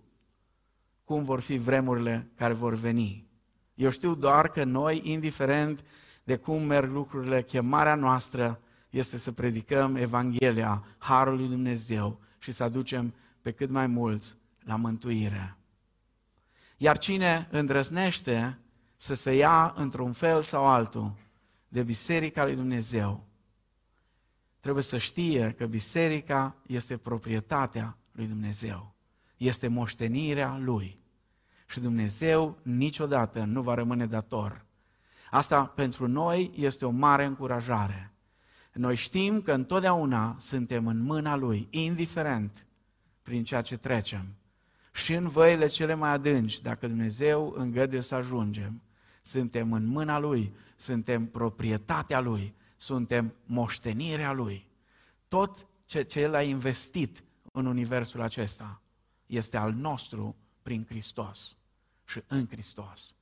cum 1.04 1.24
vor 1.24 1.40
fi 1.40 1.56
vremurile 1.56 2.30
care 2.34 2.52
vor 2.52 2.74
veni. 2.74 3.26
Eu 3.74 3.90
știu 3.90 4.14
doar 4.14 4.48
că 4.48 4.64
noi, 4.64 5.00
indiferent 5.04 5.84
de 6.24 6.36
cum 6.36 6.62
merg 6.62 6.90
lucrurile, 6.92 7.42
chemarea 7.42 7.94
noastră 7.94 8.60
este 8.90 9.18
să 9.18 9.32
predicăm 9.32 9.96
Evanghelia 9.96 10.84
Harului 10.98 11.48
Dumnezeu 11.48 12.20
și 12.38 12.52
să 12.52 12.62
aducem 12.62 13.14
pe 13.42 13.52
cât 13.52 13.70
mai 13.70 13.86
mulți 13.86 14.36
la 14.64 14.76
mântuire. 14.76 15.56
Iar 16.76 16.98
cine 16.98 17.48
îndrăznește 17.50 18.58
să 18.96 19.14
se 19.14 19.34
ia 19.34 19.74
într-un 19.76 20.12
fel 20.12 20.42
sau 20.42 20.66
altul 20.66 21.14
de 21.68 21.82
Biserica 21.82 22.44
lui 22.44 22.54
Dumnezeu, 22.54 23.26
trebuie 24.60 24.82
să 24.82 24.98
știe 24.98 25.54
că 25.56 25.66
biserica 25.66 26.56
este 26.66 26.96
proprietatea 26.96 27.98
lui 28.12 28.26
Dumnezeu. 28.26 28.94
Este 29.36 29.68
moștenirea 29.68 30.58
lui. 30.58 30.98
Și 31.66 31.80
Dumnezeu 31.80 32.58
niciodată 32.62 33.44
nu 33.44 33.62
va 33.62 33.74
rămâne 33.74 34.06
dator. 34.06 34.64
Asta 35.30 35.66
pentru 35.66 36.08
noi 36.08 36.50
este 36.54 36.84
o 36.84 36.90
mare 36.90 37.24
încurajare. 37.24 38.12
Noi 38.72 38.96
știm 38.96 39.40
că 39.40 39.52
întotdeauna 39.52 40.36
suntem 40.38 40.86
în 40.86 41.02
mâna 41.02 41.36
Lui, 41.36 41.66
indiferent 41.70 42.66
prin 43.22 43.44
ceea 43.44 43.62
ce 43.62 43.76
trecem. 43.76 44.34
Și 44.92 45.14
în 45.14 45.28
văile 45.28 45.66
cele 45.66 45.94
mai 45.94 46.10
adânci, 46.10 46.60
dacă 46.60 46.86
Dumnezeu 46.86 47.54
îngăduie 47.56 48.00
să 48.00 48.14
ajungem, 48.14 48.82
suntem 49.22 49.72
în 49.72 49.86
mâna 49.86 50.18
Lui, 50.18 50.54
suntem 50.76 51.26
proprietatea 51.26 52.20
Lui, 52.20 52.54
suntem 52.80 53.34
moștenirea 53.44 54.32
Lui. 54.32 54.68
Tot 55.28 55.66
ce, 55.84 56.02
ce 56.02 56.20
El 56.20 56.34
a 56.34 56.42
investit 56.42 57.24
în 57.52 57.66
universul 57.66 58.20
acesta 58.20 58.82
este 59.26 59.56
al 59.56 59.72
nostru 59.72 60.36
prin 60.62 60.84
Hristos 60.88 61.56
și 62.04 62.22
în 62.26 62.46
Hristos. 62.48 63.14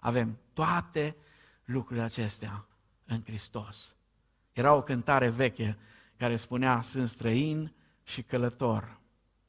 Avem 0.00 0.38
toate 0.52 1.16
lucrurile 1.64 2.04
acestea 2.04 2.66
în 3.04 3.22
Hristos. 3.24 3.96
Era 4.52 4.74
o 4.74 4.82
cântare 4.82 5.28
veche 5.28 5.78
care 6.16 6.36
spunea, 6.36 6.82
sunt 6.82 7.08
străin 7.08 7.74
și 8.02 8.22
călător, 8.22 9.00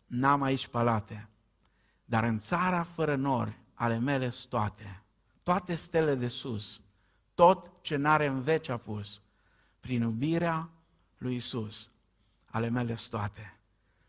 n-am 0.06 0.42
aici 0.42 0.68
palate, 0.68 1.30
dar 2.06 2.24
în 2.24 2.40
țara 2.40 2.84
fără 2.84 3.16
nori 3.16 3.60
ale 3.74 3.98
mele 3.98 4.32
toate, 4.50 5.04
toate 5.44 5.76
stele 5.76 6.16
de 6.16 6.28
sus, 6.28 6.82
tot 7.34 7.82
ce 7.82 7.96
n-are 7.96 8.28
în 8.28 8.42
veci 8.42 8.70
a 8.70 8.78
pus, 8.78 9.22
prin 9.88 10.02
iubirea 10.02 10.70
lui 11.18 11.36
Isus, 11.36 11.92
ale 12.46 12.70
mele 12.70 12.98
toate. 13.10 13.60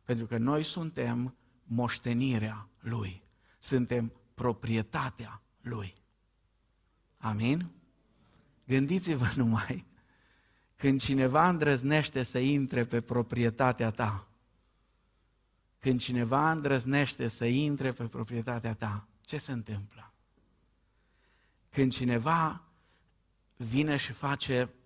Pentru 0.02 0.26
că 0.26 0.38
noi 0.38 0.62
suntem 0.62 1.36
moștenirea 1.64 2.68
Lui. 2.78 3.22
Suntem 3.58 4.12
proprietatea 4.34 5.42
Lui. 5.60 5.94
Amin? 7.18 7.70
Gândiți-vă 8.66 9.30
numai 9.40 9.86
când 10.76 11.00
cineva 11.00 11.48
îndrăznește 11.48 12.22
să 12.22 12.38
intre 12.38 12.84
pe 12.84 13.00
proprietatea 13.00 13.90
ta, 13.90 14.28
când 15.78 16.00
cineva 16.00 16.50
îndrăznește 16.50 17.28
să 17.28 17.44
intre 17.44 17.90
pe 17.90 18.06
proprietatea 18.06 18.74
ta, 18.74 19.08
ce 19.20 19.36
se 19.36 19.52
întâmplă? 19.52 20.12
Când 21.68 21.92
cineva 21.92 22.62
vine 23.56 23.96
și 23.96 24.12
face 24.12 24.62
uh, 24.62 24.77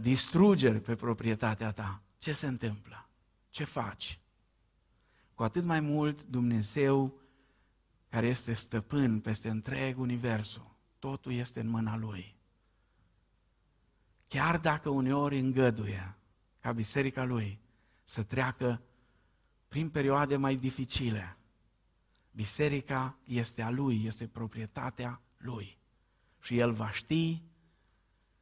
distrugeri 0.00 0.80
pe 0.80 0.94
proprietatea 0.94 1.72
ta, 1.72 2.02
ce 2.18 2.32
se 2.32 2.46
întâmplă? 2.46 3.08
Ce 3.50 3.64
faci? 3.64 4.20
Cu 5.34 5.42
atât 5.42 5.64
mai 5.64 5.80
mult 5.80 6.24
Dumnezeu 6.24 7.20
care 8.08 8.26
este 8.26 8.52
stăpân 8.52 9.20
peste 9.20 9.48
întreg 9.48 9.98
universul, 9.98 10.76
totul 10.98 11.32
este 11.32 11.60
în 11.60 11.68
mâna 11.68 11.96
Lui. 11.96 12.36
Chiar 14.28 14.58
dacă 14.58 14.88
uneori 14.88 15.38
îngăduie 15.38 16.16
ca 16.60 16.72
biserica 16.72 17.24
Lui 17.24 17.60
să 18.04 18.22
treacă 18.22 18.82
prin 19.68 19.90
perioade 19.90 20.36
mai 20.36 20.56
dificile, 20.56 21.36
biserica 22.30 23.18
este 23.24 23.62
a 23.62 23.70
Lui, 23.70 24.04
este 24.04 24.26
proprietatea 24.26 25.20
Lui. 25.36 25.78
Și 26.40 26.58
El 26.58 26.72
va 26.72 26.90
ști 26.90 27.42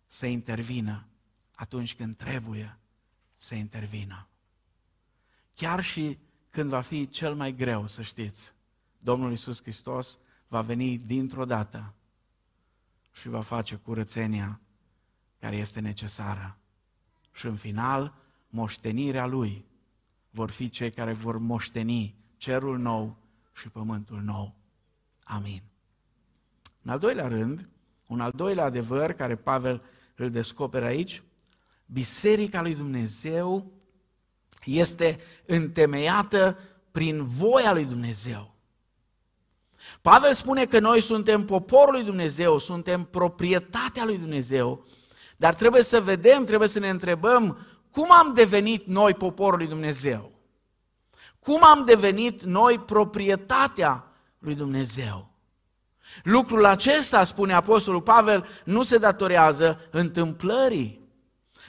să 0.07 0.27
intervină 0.27 1.07
atunci 1.55 1.95
când 1.95 2.17
trebuie 2.17 2.79
să 3.37 3.55
intervină. 3.55 4.29
Chiar 5.55 5.83
și 5.83 6.19
când 6.51 6.69
va 6.69 6.81
fi 6.81 7.09
cel 7.09 7.35
mai 7.35 7.55
greu, 7.55 7.87
să 7.87 8.03
știți, 8.03 8.55
Domnul 8.99 9.31
Iisus 9.31 9.63
Hristos 9.63 10.19
va 10.49 10.61
veni 10.61 10.99
dintr-o 10.99 11.45
dată 11.45 11.95
și 13.13 13.29
va 13.29 13.41
face 13.41 13.75
curățenia 13.75 14.61
care 15.39 15.57
este 15.57 15.81
necesară. 15.81 16.59
Și 17.33 17.47
în 17.47 17.57
final, 17.57 18.15
moștenirea 18.49 19.27
Lui 19.27 19.65
vor 20.31 20.51
fi 20.51 20.69
cei 20.69 20.91
care 20.91 21.13
vor 21.13 21.39
moșteni 21.39 22.15
cerul 22.37 22.79
nou 22.79 23.17
și 23.53 23.69
pământul 23.69 24.21
nou. 24.21 24.55
Amin. 25.25 25.63
În 26.83 26.91
al 26.91 26.99
doilea 26.99 27.29
rând, 27.29 27.69
un 28.07 28.21
al 28.21 28.31
doilea 28.31 28.65
adevăr 28.65 29.13
care 29.13 29.37
Pavel 29.37 29.83
îl 30.15 30.31
descoperă 30.31 30.85
aici, 30.85 31.23
Biserica 31.87 32.63
lui 32.63 32.75
Dumnezeu 32.75 33.73
este 34.65 35.19
întemeiată 35.47 36.59
prin 36.91 37.25
voia 37.25 37.73
lui 37.73 37.85
Dumnezeu. 37.85 38.55
Pavel 40.01 40.33
spune 40.33 40.67
că 40.67 40.79
noi 40.79 41.01
suntem 41.01 41.45
poporul 41.45 41.95
lui 41.95 42.05
Dumnezeu, 42.05 42.59
suntem 42.59 43.05
proprietatea 43.05 44.05
lui 44.05 44.19
Dumnezeu, 44.19 44.87
dar 45.37 45.55
trebuie 45.55 45.83
să 45.83 46.01
vedem, 46.01 46.45
trebuie 46.45 46.69
să 46.69 46.79
ne 46.79 46.89
întrebăm 46.89 47.59
cum 47.91 48.13
am 48.13 48.35
devenit 48.35 48.87
noi 48.87 49.15
poporul 49.15 49.59
lui 49.59 49.69
Dumnezeu. 49.69 50.33
Cum 51.39 51.65
am 51.65 51.85
devenit 51.85 52.43
noi 52.43 52.79
proprietatea 52.79 54.05
lui 54.39 54.55
Dumnezeu? 54.55 55.33
Lucrul 56.23 56.65
acesta, 56.65 57.25
spune 57.25 57.53
Apostolul 57.53 58.03
Pavel, 58.03 58.47
nu 58.65 58.83
se 58.83 58.99
datorează 58.99 59.89
întâmplării, 59.91 61.04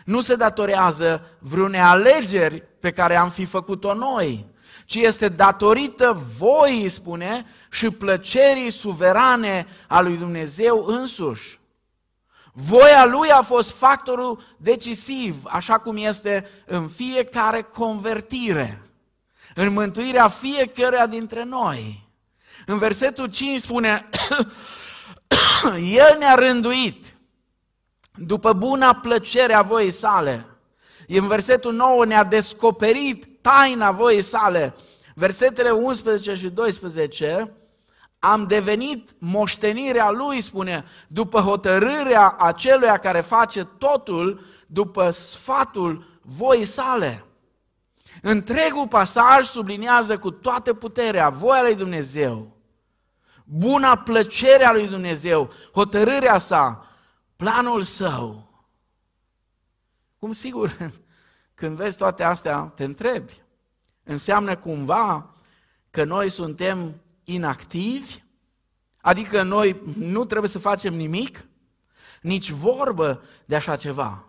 nu 0.05 0.21
se 0.21 0.35
datorează 0.35 1.37
vreunei 1.39 1.79
alegeri 1.79 2.63
pe 2.79 2.91
care 2.91 3.15
am 3.15 3.29
fi 3.29 3.45
făcut-o 3.45 3.93
noi, 3.93 4.45
ci 4.85 4.95
este 4.95 5.27
datorită 5.27 6.21
voii, 6.37 6.89
spune, 6.89 7.45
și 7.71 7.89
plăcerii 7.89 8.71
suverane 8.71 9.67
a 9.87 10.01
lui 10.01 10.17
Dumnezeu 10.17 10.85
însuși. 10.85 11.59
Voia 12.53 13.05
lui 13.05 13.31
a 13.31 13.41
fost 13.41 13.71
factorul 13.71 14.43
decisiv, 14.57 15.35
așa 15.43 15.77
cum 15.77 15.97
este 15.97 16.47
în 16.65 16.87
fiecare 16.87 17.61
convertire, 17.61 18.81
în 19.55 19.73
mântuirea 19.73 20.27
fiecăruia 20.27 21.07
dintre 21.07 21.43
noi. 21.43 22.09
În 22.65 22.77
versetul 22.77 23.27
5 23.27 23.59
spune, 23.59 24.09
El 26.05 26.15
ne-a 26.19 26.35
rânduit 26.35 27.14
după 28.17 28.53
buna 28.53 28.93
plăcere 28.93 29.53
a 29.53 29.61
voii 29.61 29.91
sale. 29.91 30.45
În 31.07 31.27
versetul 31.27 31.73
9 31.73 32.05
ne-a 32.05 32.23
descoperit 32.23 33.27
taina 33.41 33.91
voii 33.91 34.21
sale. 34.21 34.75
Versetele 35.15 35.69
11 35.69 36.33
și 36.33 36.49
12 36.49 37.53
am 38.19 38.45
devenit 38.47 39.09
moștenirea 39.17 40.09
lui, 40.11 40.41
spune, 40.41 40.83
după 41.07 41.39
hotărârea 41.39 42.35
aceluia 42.39 42.97
care 42.97 43.21
face 43.21 43.63
totul, 43.77 44.41
după 44.67 45.09
sfatul 45.09 46.05
voii 46.21 46.65
sale. 46.65 47.25
Întregul 48.21 48.87
pasaj 48.87 49.45
subliniază 49.45 50.17
cu 50.17 50.31
toată 50.31 50.73
puterea 50.73 51.29
voia 51.29 51.61
lui 51.61 51.75
Dumnezeu, 51.75 52.55
buna 53.43 53.97
plăcerea 53.97 54.71
lui 54.71 54.87
Dumnezeu, 54.87 55.49
hotărârea 55.73 56.37
sa, 56.37 56.87
planul 57.35 57.83
său. 57.83 58.49
Cum 60.19 60.31
sigur, 60.31 60.77
când 61.59 61.75
vezi 61.75 61.97
toate 61.97 62.23
astea, 62.23 62.61
te 62.75 62.83
întrebi. 62.83 63.43
Înseamnă 64.03 64.57
cumva 64.57 65.35
că 65.89 66.03
noi 66.03 66.29
suntem 66.29 67.01
inactivi, 67.23 68.23
adică 69.01 69.43
noi 69.43 69.81
nu 69.95 70.25
trebuie 70.25 70.49
să 70.49 70.59
facem 70.59 70.93
nimic, 70.93 71.45
nici 72.21 72.49
vorbă 72.49 73.23
de 73.45 73.55
așa 73.55 73.75
ceva. 73.75 74.25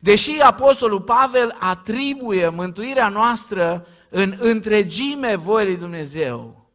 Deși 0.00 0.40
Apostolul 0.40 1.00
Pavel 1.00 1.56
atribuie 1.60 2.48
mântuirea 2.48 3.08
noastră 3.08 3.86
în 4.08 4.36
întregime 4.38 5.36
voii 5.36 5.66
lui 5.66 5.76
Dumnezeu, 5.76 6.70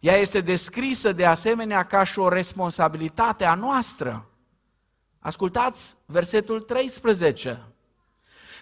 ea 0.00 0.16
este 0.16 0.40
descrisă 0.40 1.12
de 1.12 1.26
asemenea 1.26 1.82
ca 1.82 2.04
și 2.04 2.18
o 2.18 2.28
responsabilitate 2.28 3.44
a 3.44 3.54
noastră. 3.54 4.31
Ascultați 5.22 5.96
versetul 6.06 6.60
13. 6.60 7.66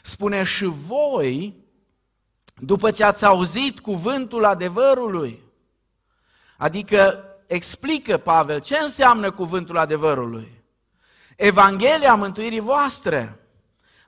Spune 0.02 0.42
și 0.42 0.64
voi, 0.64 1.54
după 2.56 2.90
ce 2.90 3.04
ați 3.04 3.24
auzit 3.24 3.80
cuvântul 3.80 4.44
adevărului, 4.44 5.50
Adică 6.60 7.24
explică 7.46 8.16
Pavel 8.16 8.60
ce 8.60 8.76
înseamnă 8.76 9.30
cuvântul 9.30 9.78
adevărului. 9.78 10.62
Evanghelia 11.36 12.14
mântuirii 12.14 12.60
voastre. 12.60 13.40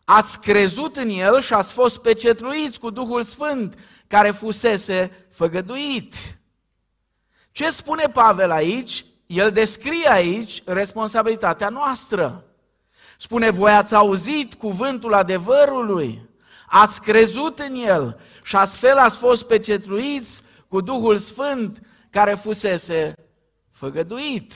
Ați 0.04 0.40
crezut 0.40 0.96
în 0.96 1.08
el 1.08 1.40
și 1.40 1.52
ați 1.52 1.72
fost 1.72 2.02
pecetluiți 2.02 2.80
cu 2.80 2.90
Duhul 2.90 3.22
Sfânt 3.22 3.78
care 4.06 4.30
fusese 4.30 5.26
făgăduit. 5.30 6.14
Ce 7.50 7.70
spune 7.70 8.06
Pavel 8.06 8.50
aici? 8.50 9.04
El 9.32 9.50
descrie 9.50 10.08
aici 10.08 10.62
responsabilitatea 10.64 11.68
noastră. 11.68 12.44
Spune, 13.18 13.50
voi 13.50 13.72
ați 13.72 13.94
auzit 13.94 14.54
cuvântul 14.54 15.14
adevărului, 15.14 16.28
ați 16.66 17.00
crezut 17.00 17.58
în 17.58 17.74
el 17.74 18.20
și 18.42 18.56
astfel 18.56 18.98
ați 18.98 19.18
fost 19.18 19.42
pecetluiți 19.46 20.42
cu 20.68 20.80
Duhul 20.80 21.18
Sfânt 21.18 21.80
care 22.10 22.34
fusese 22.34 23.14
făgăduit. 23.70 24.52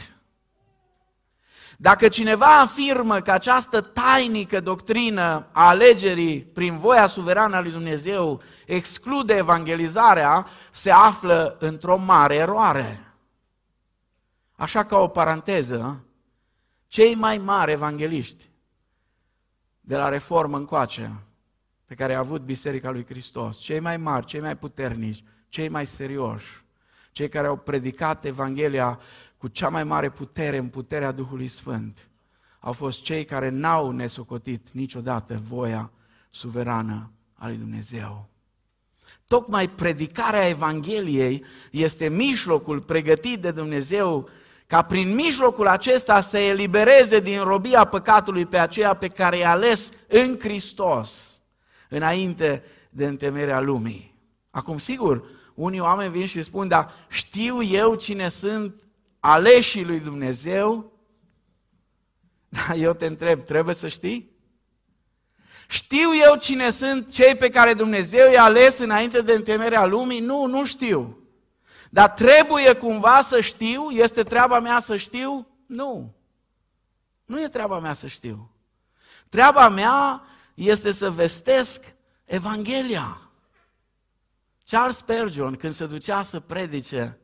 Dacă 1.76 2.08
cineva 2.08 2.60
afirmă 2.60 3.20
că 3.20 3.30
această 3.30 3.80
tainică 3.80 4.60
doctrină 4.60 5.48
a 5.52 5.68
alegerii 5.68 6.40
prin 6.40 6.78
voia 6.78 7.06
suverană 7.06 7.56
a 7.56 7.60
lui 7.60 7.70
Dumnezeu 7.70 8.42
exclude 8.66 9.34
evangelizarea, 9.34 10.46
se 10.70 10.90
află 10.90 11.56
într-o 11.60 11.96
mare 11.96 12.34
eroare. 12.34 13.05
Așa 14.56 14.84
ca 14.84 14.96
o 14.98 15.08
paranteză, 15.08 16.04
cei 16.86 17.14
mai 17.14 17.38
mari 17.38 17.72
evangeliști 17.72 18.50
de 19.80 19.96
la 19.96 20.08
reformă 20.08 20.56
încoace, 20.56 21.22
pe 21.84 21.94
care 21.94 22.14
a 22.14 22.18
avut 22.18 22.42
Biserica 22.42 22.90
lui 22.90 23.04
Hristos, 23.04 23.58
cei 23.58 23.80
mai 23.80 23.96
mari, 23.96 24.26
cei 24.26 24.40
mai 24.40 24.56
puternici, 24.56 25.24
cei 25.48 25.68
mai 25.68 25.86
serioși, 25.86 26.64
cei 27.12 27.28
care 27.28 27.46
au 27.46 27.56
predicat 27.56 28.24
Evanghelia 28.24 29.00
cu 29.36 29.48
cea 29.48 29.68
mai 29.68 29.84
mare 29.84 30.10
putere 30.10 30.56
în 30.56 30.68
puterea 30.68 31.12
Duhului 31.12 31.48
Sfânt, 31.48 32.08
au 32.60 32.72
fost 32.72 33.02
cei 33.02 33.24
care 33.24 33.48
n-au 33.48 33.90
nesocotit 33.90 34.70
niciodată 34.70 35.40
voia 35.42 35.90
suverană 36.30 37.10
a 37.34 37.46
lui 37.46 37.56
Dumnezeu. 37.56 38.28
Tocmai 39.26 39.68
predicarea 39.68 40.48
Evangheliei 40.48 41.44
este 41.70 42.08
mijlocul 42.08 42.80
pregătit 42.80 43.40
de 43.40 43.50
Dumnezeu 43.50 44.28
ca 44.66 44.82
prin 44.82 45.14
mijlocul 45.14 45.66
acesta 45.66 46.20
să 46.20 46.38
elibereze 46.38 47.20
din 47.20 47.42
robia 47.42 47.84
păcatului 47.84 48.46
pe 48.46 48.58
aceea 48.58 48.94
pe 48.94 49.08
care 49.08 49.36
i-a 49.36 49.50
ales 49.50 49.90
în 50.08 50.38
Hristos, 50.38 51.40
înainte 51.88 52.64
de 52.90 53.06
întemerea 53.06 53.60
lumii. 53.60 54.14
Acum, 54.50 54.78
sigur, 54.78 55.28
unii 55.54 55.80
oameni 55.80 56.12
vin 56.12 56.26
și 56.26 56.42
spun, 56.42 56.68
dar 56.68 56.92
știu 57.08 57.62
eu 57.62 57.94
cine 57.94 58.28
sunt 58.28 58.82
aleșii 59.20 59.84
lui 59.84 60.00
Dumnezeu? 60.00 60.92
Dar 62.68 62.76
eu 62.76 62.92
te 62.92 63.06
întreb, 63.06 63.44
trebuie 63.44 63.74
să 63.74 63.88
știi? 63.88 64.34
Știu 65.68 66.08
eu 66.24 66.36
cine 66.36 66.70
sunt 66.70 67.12
cei 67.12 67.36
pe 67.36 67.48
care 67.48 67.74
Dumnezeu 67.74 68.30
i-a 68.30 68.42
ales 68.42 68.78
înainte 68.78 69.20
de 69.20 69.32
întemerea 69.32 69.84
lumii? 69.84 70.20
Nu, 70.20 70.46
nu 70.46 70.64
știu. 70.64 71.25
Dar 71.96 72.10
trebuie 72.10 72.74
cumva 72.74 73.20
să 73.20 73.40
știu? 73.40 73.90
Este 73.90 74.22
treaba 74.22 74.60
mea 74.60 74.78
să 74.78 74.96
știu? 74.96 75.46
Nu. 75.66 76.14
Nu 77.24 77.42
e 77.42 77.48
treaba 77.48 77.78
mea 77.78 77.92
să 77.92 78.06
știu. 78.06 78.50
Treaba 79.28 79.68
mea 79.68 80.22
este 80.54 80.90
să 80.90 81.10
vestesc 81.10 81.94
Evanghelia. 82.24 83.20
Charles 84.64 84.96
Spurgeon, 84.96 85.54
când 85.54 85.72
se 85.72 85.86
ducea 85.86 86.22
să 86.22 86.40
predice 86.40 87.18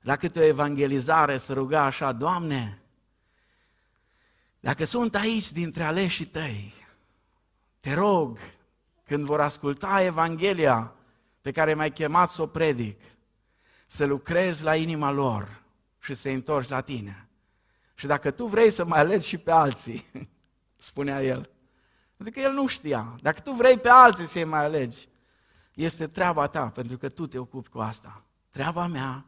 la 0.00 0.16
câte 0.16 0.40
o 0.40 0.44
evangelizare, 0.44 1.36
să 1.36 1.52
ruga 1.52 1.82
așa, 1.82 2.12
Doamne, 2.12 2.82
dacă 4.60 4.84
sunt 4.84 5.14
aici 5.14 5.52
dintre 5.52 5.82
aleșii 5.84 6.26
tăi, 6.26 6.74
te 7.80 7.94
rog, 7.94 8.38
când 9.04 9.24
vor 9.24 9.40
asculta 9.40 10.02
Evanghelia 10.02 10.94
pe 11.40 11.52
care 11.52 11.74
m-ai 11.74 11.92
chemat 11.92 12.30
să 12.30 12.42
o 12.42 12.46
predic, 12.46 13.00
să 13.94 14.04
lucrezi 14.04 14.62
la 14.62 14.76
inima 14.76 15.10
lor 15.10 15.62
și 16.00 16.14
să-i 16.14 16.34
întorci 16.34 16.68
la 16.68 16.80
tine. 16.80 17.28
Și 17.94 18.06
dacă 18.06 18.30
tu 18.30 18.46
vrei 18.46 18.70
să 18.70 18.84
mai 18.84 18.98
alegi 18.98 19.28
și 19.28 19.38
pe 19.38 19.50
alții, 19.50 20.04
spunea 20.76 21.22
el, 21.22 21.50
Adică 22.16 22.40
el 22.40 22.52
nu 22.52 22.66
știa. 22.66 23.16
Dacă 23.22 23.40
tu 23.40 23.52
vrei 23.52 23.78
pe 23.78 23.88
alții 23.88 24.24
să-i 24.26 24.44
mai 24.44 24.64
alegi, 24.64 25.08
este 25.74 26.06
treaba 26.06 26.46
ta, 26.46 26.68
pentru 26.68 26.96
că 26.96 27.08
tu 27.08 27.26
te 27.26 27.38
ocupi 27.38 27.68
cu 27.68 27.78
asta. 27.78 28.24
Treaba 28.50 28.86
mea 28.86 29.24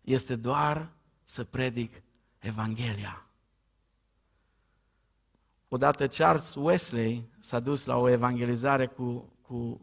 este 0.00 0.36
doar 0.36 0.88
să 1.24 1.44
predic 1.44 2.02
Evanghelia. 2.38 3.26
Odată 5.68 6.06
Charles 6.06 6.54
Wesley 6.54 7.28
s-a 7.38 7.60
dus 7.60 7.84
la 7.84 7.96
o 7.96 8.08
evangelizare 8.08 8.86
cu, 8.86 9.32
cu 9.42 9.80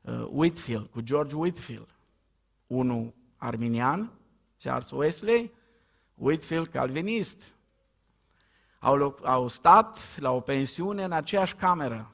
uh, 0.00 0.26
Whitfield, 0.30 0.86
cu 0.86 1.00
George 1.00 1.34
Whitfield, 1.34 1.88
unul 2.66 3.20
arminian, 3.42 4.10
Charles 4.58 4.90
Wesley, 4.90 5.52
Whitfield 6.14 6.68
calvinist. 6.68 7.42
Au, 8.78 9.18
au 9.22 9.48
stat 9.48 10.18
la 10.18 10.32
o 10.32 10.40
pensiune 10.40 11.04
în 11.04 11.12
aceeași 11.12 11.54
cameră. 11.54 12.12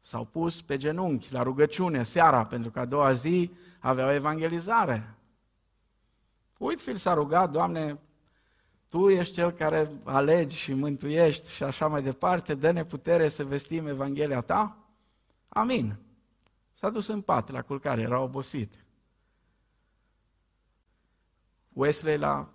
S-au 0.00 0.24
pus 0.24 0.62
pe 0.62 0.76
genunchi 0.76 1.32
la 1.32 1.42
rugăciune 1.42 2.02
seara, 2.02 2.44
pentru 2.46 2.70
că 2.70 2.80
a 2.80 2.84
doua 2.84 3.12
zi 3.12 3.50
aveau 3.78 4.12
evangelizare. 4.12 5.14
Whitfield 6.58 6.98
s-a 6.98 7.14
rugat, 7.14 7.50
Doamne, 7.50 7.98
Tu 8.88 9.08
ești 9.08 9.34
Cel 9.34 9.50
care 9.50 9.88
alegi 10.04 10.56
și 10.56 10.72
mântuiești 10.72 11.52
și 11.52 11.62
așa 11.62 11.86
mai 11.86 12.02
departe, 12.02 12.54
dă-ne 12.54 12.84
putere 12.84 13.28
să 13.28 13.44
vestim 13.44 13.86
Evanghelia 13.86 14.40
Ta. 14.40 14.76
Amin. 15.48 15.96
S-a 16.72 16.90
dus 16.90 17.06
în 17.06 17.20
pat 17.20 17.50
la 17.50 17.62
culcare, 17.62 18.00
era 18.00 18.20
obosit. 18.20 18.74
Wesley 21.78 22.18
l-a 22.18 22.48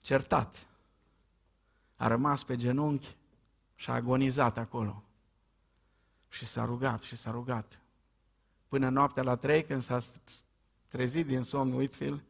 certat. 0.00 0.68
A 1.96 2.06
rămas 2.06 2.44
pe 2.44 2.56
genunchi 2.56 3.16
și 3.74 3.90
a 3.90 3.94
agonizat 3.94 4.58
acolo. 4.58 5.02
Și 6.28 6.46
s-a 6.46 6.64
rugat 6.64 7.00
și 7.00 7.16
s-a 7.16 7.30
rugat. 7.30 7.80
Până 8.68 8.88
noaptea 8.88 9.22
la 9.22 9.36
trei, 9.36 9.64
când 9.64 9.82
s-a 9.82 9.98
trezit 10.88 11.26
din 11.26 11.42
somn 11.42 11.72
Whitfield, 11.72 12.24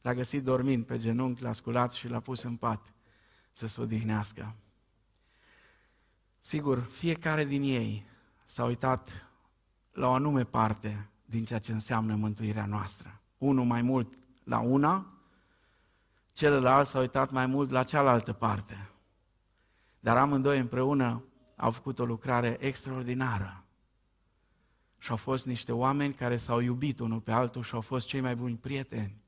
l-a 0.00 0.14
găsit 0.14 0.44
dormind 0.44 0.86
pe 0.86 0.98
genunchi, 0.98 1.42
l-a 1.42 1.52
sculat 1.52 1.92
și 1.92 2.08
l-a 2.08 2.20
pus 2.20 2.42
în 2.42 2.56
pat 2.56 2.92
să 3.52 3.66
se 3.66 3.80
odihnească. 3.80 4.54
Sigur, 6.40 6.80
fiecare 6.80 7.44
din 7.44 7.62
ei 7.62 8.06
s-a 8.44 8.64
uitat 8.64 9.30
la 9.92 10.08
o 10.08 10.12
anume 10.12 10.44
parte 10.44 11.08
din 11.24 11.44
ceea 11.44 11.58
ce 11.58 11.72
înseamnă 11.72 12.14
mântuirea 12.14 12.66
noastră. 12.66 13.20
Unul 13.38 13.64
mai 13.64 13.82
mult 13.82 14.18
la 14.48 14.58
una, 14.58 15.06
celălalt 16.32 16.86
s-a 16.86 16.98
uitat 16.98 17.30
mai 17.30 17.46
mult 17.46 17.70
la 17.70 17.82
cealaltă 17.82 18.32
parte. 18.32 18.90
Dar 20.00 20.16
amândoi 20.16 20.58
împreună 20.58 21.24
au 21.56 21.70
făcut 21.70 21.98
o 21.98 22.04
lucrare 22.04 22.56
extraordinară. 22.60 23.64
Și 24.98 25.10
au 25.10 25.16
fost 25.16 25.46
niște 25.46 25.72
oameni 25.72 26.14
care 26.14 26.36
s-au 26.36 26.60
iubit 26.60 27.00
unul 27.00 27.20
pe 27.20 27.32
altul 27.32 27.62
și 27.62 27.74
au 27.74 27.80
fost 27.80 28.06
cei 28.06 28.20
mai 28.20 28.36
buni 28.36 28.56
prieteni. 28.56 29.22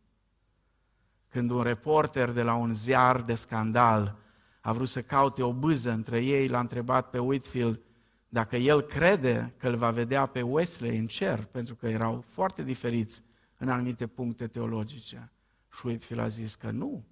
Când 1.29 1.51
un 1.51 1.63
reporter 1.63 2.31
de 2.33 2.43
la 2.43 2.55
un 2.55 2.75
ziar 2.75 3.23
de 3.23 3.35
scandal 3.35 4.17
a 4.61 4.73
vrut 4.73 4.89
să 4.89 5.03
caute 5.03 5.43
o 5.43 5.53
bâză 5.53 5.91
între 5.91 6.21
ei, 6.21 6.49
l-a 6.49 6.61
întrebat 6.61 7.11
pe 7.11 7.19
Whitfield 7.19 7.81
dacă 8.29 8.57
el 8.57 8.81
crede 8.81 9.55
că 9.57 9.69
îl 9.69 9.77
va 9.77 9.91
vedea 9.91 10.27
pe 10.27 10.43
Wesley 10.43 10.99
în 10.99 11.07
cer, 11.07 11.45
pentru 11.45 11.75
că 11.75 11.89
erau 11.89 12.25
foarte 12.27 12.63
diferiți 12.63 13.23
în 13.61 13.69
anumite 13.69 14.07
puncte 14.07 14.47
teologice. 14.47 15.33
Și 15.73 15.87
Whitfield 15.87 16.23
a 16.23 16.29
zis 16.29 16.55
că 16.55 16.71
nu, 16.71 17.05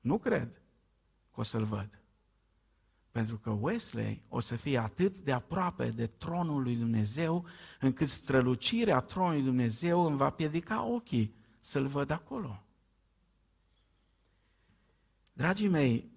nu 0.00 0.18
cred 0.18 0.62
că 1.34 1.40
o 1.40 1.42
să-l 1.42 1.64
văd. 1.64 2.02
Pentru 3.10 3.38
că 3.38 3.50
Wesley 3.50 4.22
o 4.28 4.40
să 4.40 4.56
fie 4.56 4.78
atât 4.78 5.18
de 5.18 5.32
aproape 5.32 5.88
de 5.88 6.06
tronul 6.06 6.62
lui 6.62 6.76
Dumnezeu, 6.76 7.46
încât 7.80 8.08
strălucirea 8.08 9.00
tronului 9.00 9.42
Dumnezeu 9.42 10.06
îmi 10.06 10.16
va 10.16 10.30
piedica 10.30 10.84
ochii 10.84 11.34
să-l 11.60 11.86
văd 11.86 12.10
acolo. 12.10 12.64
Dragii 15.32 15.68
mei, 15.68 16.10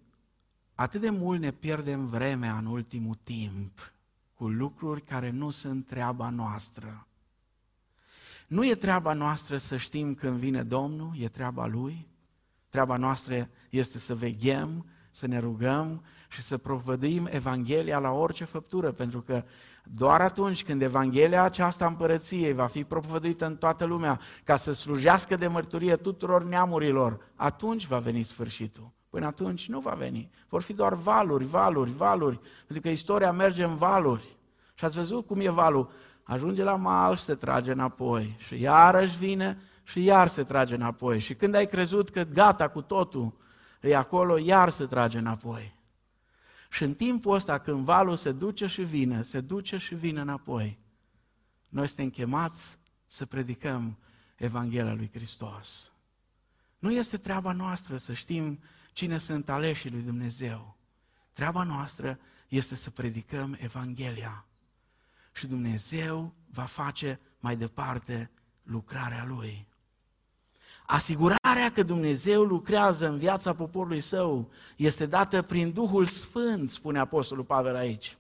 atât 0.76 1.02
de 1.02 1.10
mult 1.10 1.40
ne 1.40 1.52
pierdem 1.52 2.06
vremea 2.06 2.58
în 2.58 2.66
ultimul 2.66 3.18
timp 3.24 3.94
cu 4.34 4.48
lucruri 4.48 5.02
care 5.02 5.30
nu 5.30 5.50
sunt 5.50 5.86
treaba 5.86 6.30
noastră. 6.30 7.08
Nu 8.54 8.66
e 8.66 8.76
treaba 8.76 9.14
noastră 9.14 9.58
să 9.58 9.78
știm 9.78 10.14
când 10.14 10.38
vine 10.38 10.64
Domnul, 10.64 11.12
e 11.20 11.28
treaba 11.28 11.66
Lui. 11.66 12.08
Treaba 12.70 12.98
noastră 12.98 13.50
este 13.70 13.98
să 13.98 14.16
veghem, 14.16 14.86
să 15.12 15.28
ne 15.28 15.40
rugăm 15.40 16.04
și 16.30 16.42
să 16.42 16.58
propovăduim 16.58 17.28
Evanghelia 17.32 18.00
la 18.00 18.12
orice 18.12 18.44
făptură, 18.44 18.92
pentru 18.92 19.22
că 19.22 19.44
doar 19.84 20.22
atunci 20.22 20.64
când 20.64 20.82
Evanghelia 20.82 21.44
aceasta 21.44 21.86
împărăției 21.86 22.54
va 22.54 22.66
fi 22.66 22.84
propovăduită 22.84 23.46
în 23.46 23.56
toată 23.56 23.86
lumea, 23.86 24.20
ca 24.44 24.56
să 24.56 24.72
slujească 24.72 25.36
de 25.36 25.48
mărturie 25.48 25.96
tuturor 25.96 26.44
neamurilor, 26.44 27.32
atunci 27.36 27.88
va 27.88 27.98
veni 27.98 28.24
sfârșitul. 28.24 28.92
Până 29.10 29.26
atunci 29.26 29.70
nu 29.70 29.80
va 29.80 29.94
veni. 29.94 30.30
Vor 30.50 30.62
fi 30.62 30.74
doar 30.74 30.94
valuri, 30.94 31.46
valuri, 31.46 31.92
valuri, 31.92 32.40
pentru 32.58 32.80
că 32.82 32.90
istoria 32.90 33.32
merge 33.32 33.64
în 33.64 33.76
valuri. 33.76 34.38
Și 34.74 34.86
ați 34.86 34.98
văzut 34.98 35.26
cum 35.26 35.40
e 35.40 35.50
valul? 35.50 35.90
Ajunge 36.24 36.64
la 36.64 36.76
mal 36.76 37.16
și 37.16 37.24
se 37.24 37.36
trage 37.36 37.72
înapoi. 37.72 38.36
Și 38.40 38.60
iarăși 38.60 39.18
vine 39.18 39.62
și 39.84 40.04
iar 40.04 40.28
se 40.28 40.44
trage 40.44 40.76
înapoi. 40.76 41.20
Și 41.20 41.36
când 41.36 41.56
ai 41.56 41.68
crezut 41.68 42.10
că 42.10 42.24
gata 42.24 42.68
cu 42.68 42.82
totul, 42.82 43.34
e 43.82 43.96
acolo, 43.96 44.38
iar 44.38 44.70
se 44.70 44.86
trage 44.86 45.18
înapoi. 45.18 45.76
Și 46.70 46.84
în 46.84 46.94
timpul 46.94 47.36
ăsta, 47.36 47.58
când 47.58 47.86
valul 47.86 48.16
se 48.16 48.32
duce 48.32 48.66
și 48.66 48.82
vine, 48.82 49.24
se 49.24 49.42
duce 49.42 49.78
și 49.78 49.96
vine 49.96 50.22
înapoi, 50.22 50.80
noi 51.70 51.88
suntem 51.88 52.10
chemați 52.10 52.78
să 53.08 53.26
predicăm 53.26 53.98
Evanghelia 54.36 54.94
lui 54.94 55.10
Hristos. 55.14 55.92
Nu 56.80 56.92
este 56.92 57.18
treaba 57.18 57.52
noastră 57.52 57.98
să 57.98 58.14
știm 58.14 58.60
cine 58.94 59.18
sunt 59.18 59.50
aleșii 59.50 59.90
lui 59.90 60.02
Dumnezeu. 60.02 60.78
Treaba 61.34 61.64
noastră 61.64 62.20
este 62.48 62.76
să 62.76 62.90
predicăm 62.90 63.58
Evanghelia. 63.60 64.46
Și 65.34 65.48
Dumnezeu 65.48 66.34
va 66.52 66.64
face 66.64 67.20
mai 67.40 67.56
departe 67.56 68.32
lucrarea 68.64 69.26
Lui. 69.28 69.68
Asigurarea 70.86 71.72
că 71.74 71.84
Dumnezeu 71.84 72.44
lucrează 72.44 73.08
în 73.08 73.18
viața 73.18 73.54
poporului 73.54 74.02
său 74.02 74.50
este 74.76 75.06
dată 75.06 75.42
prin 75.42 75.72
Duhul 75.72 76.06
Sfânt, 76.06 76.72
spune 76.72 77.00
Apostolul 77.00 77.44
Pavel 77.44 77.76
aici, 77.76 78.18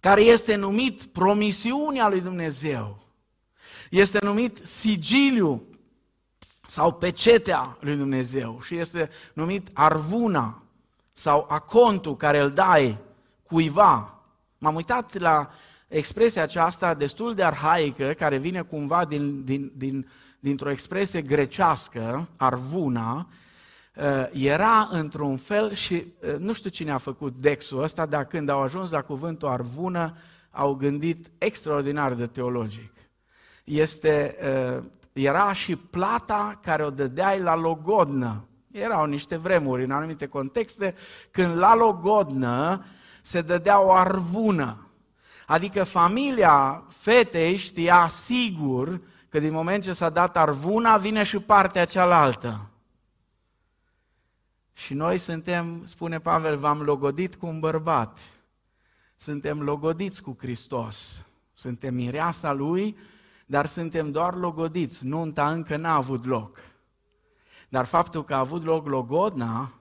care 0.00 0.22
este 0.22 0.54
numit 0.54 1.02
promisiunea 1.02 2.08
lui 2.08 2.20
Dumnezeu. 2.20 3.00
Este 3.90 4.18
numit 4.22 4.60
sigiliu 4.66 5.62
sau 6.66 6.92
pecetea 6.92 7.76
lui 7.80 7.96
Dumnezeu 7.96 8.60
și 8.60 8.76
este 8.76 9.10
numit 9.32 9.68
arvuna 9.72 10.62
sau 11.14 11.46
acontul 11.48 12.16
care 12.16 12.40
îl 12.40 12.50
dai 12.50 12.98
cuiva. 13.42 14.20
M-am 14.58 14.74
uitat 14.74 15.18
la 15.18 15.50
expresia 15.90 16.42
aceasta 16.42 16.94
destul 16.94 17.34
de 17.34 17.42
arhaică, 17.42 18.12
care 18.12 18.38
vine 18.38 18.62
cumva 18.62 19.04
din, 19.04 19.44
din, 19.44 19.72
din 19.76 20.06
dintr-o 20.40 20.70
expresie 20.70 21.22
grecească, 21.22 22.28
arvuna, 22.36 23.28
uh, 23.96 24.26
era 24.32 24.88
într-un 24.90 25.36
fel 25.36 25.72
și 25.72 25.94
uh, 25.94 26.36
nu 26.38 26.52
știu 26.52 26.70
cine 26.70 26.90
a 26.90 26.98
făcut 26.98 27.34
dexul 27.36 27.82
ăsta, 27.82 28.06
dar 28.06 28.24
când 28.24 28.48
au 28.48 28.62
ajuns 28.62 28.90
la 28.90 29.02
cuvântul 29.02 29.48
arvună, 29.48 30.16
au 30.50 30.74
gândit 30.74 31.26
extraordinar 31.38 32.14
de 32.14 32.26
teologic. 32.26 32.92
Este, 33.64 34.36
uh, 34.76 34.84
era 35.12 35.52
și 35.52 35.76
plata 35.76 36.58
care 36.62 36.84
o 36.84 36.90
dădeai 36.90 37.40
la 37.40 37.56
logodnă. 37.56 38.44
Erau 38.70 39.04
niște 39.04 39.36
vremuri 39.36 39.84
în 39.84 39.90
anumite 39.90 40.26
contexte 40.26 40.94
când 41.30 41.56
la 41.56 41.74
logodnă 41.74 42.84
se 43.22 43.40
dădea 43.40 43.80
o 43.80 43.92
arvună. 43.92 44.89
Adică 45.50 45.84
familia 45.84 46.84
fetei 46.88 47.56
știa 47.56 48.08
sigur 48.08 49.00
că 49.28 49.38
din 49.38 49.52
moment 49.52 49.82
ce 49.82 49.92
s-a 49.92 50.10
dat 50.10 50.36
arvuna, 50.36 50.96
vine 50.96 51.22
și 51.22 51.38
partea 51.38 51.84
cealaltă. 51.84 52.70
Și 54.72 54.94
noi 54.94 55.18
suntem, 55.18 55.84
spune 55.84 56.18
Pavel, 56.18 56.56
v-am 56.56 56.80
logodit 56.80 57.34
cu 57.34 57.46
un 57.46 57.60
bărbat. 57.60 58.18
suntem 59.16 59.62
logodiți 59.62 60.22
cu 60.22 60.36
Hristos. 60.38 61.24
Suntem 61.52 61.94
mireasa 61.94 62.52
Lui, 62.52 62.96
dar 63.46 63.66
suntem 63.66 64.10
doar 64.10 64.34
logodiți. 64.34 65.06
Nunta 65.06 65.50
încă 65.50 65.76
n-a 65.76 65.94
avut 65.94 66.24
loc. 66.24 66.58
Dar 67.68 67.84
faptul 67.84 68.24
că 68.24 68.34
a 68.34 68.38
avut 68.38 68.62
loc 68.62 68.86
logodna 68.86 69.72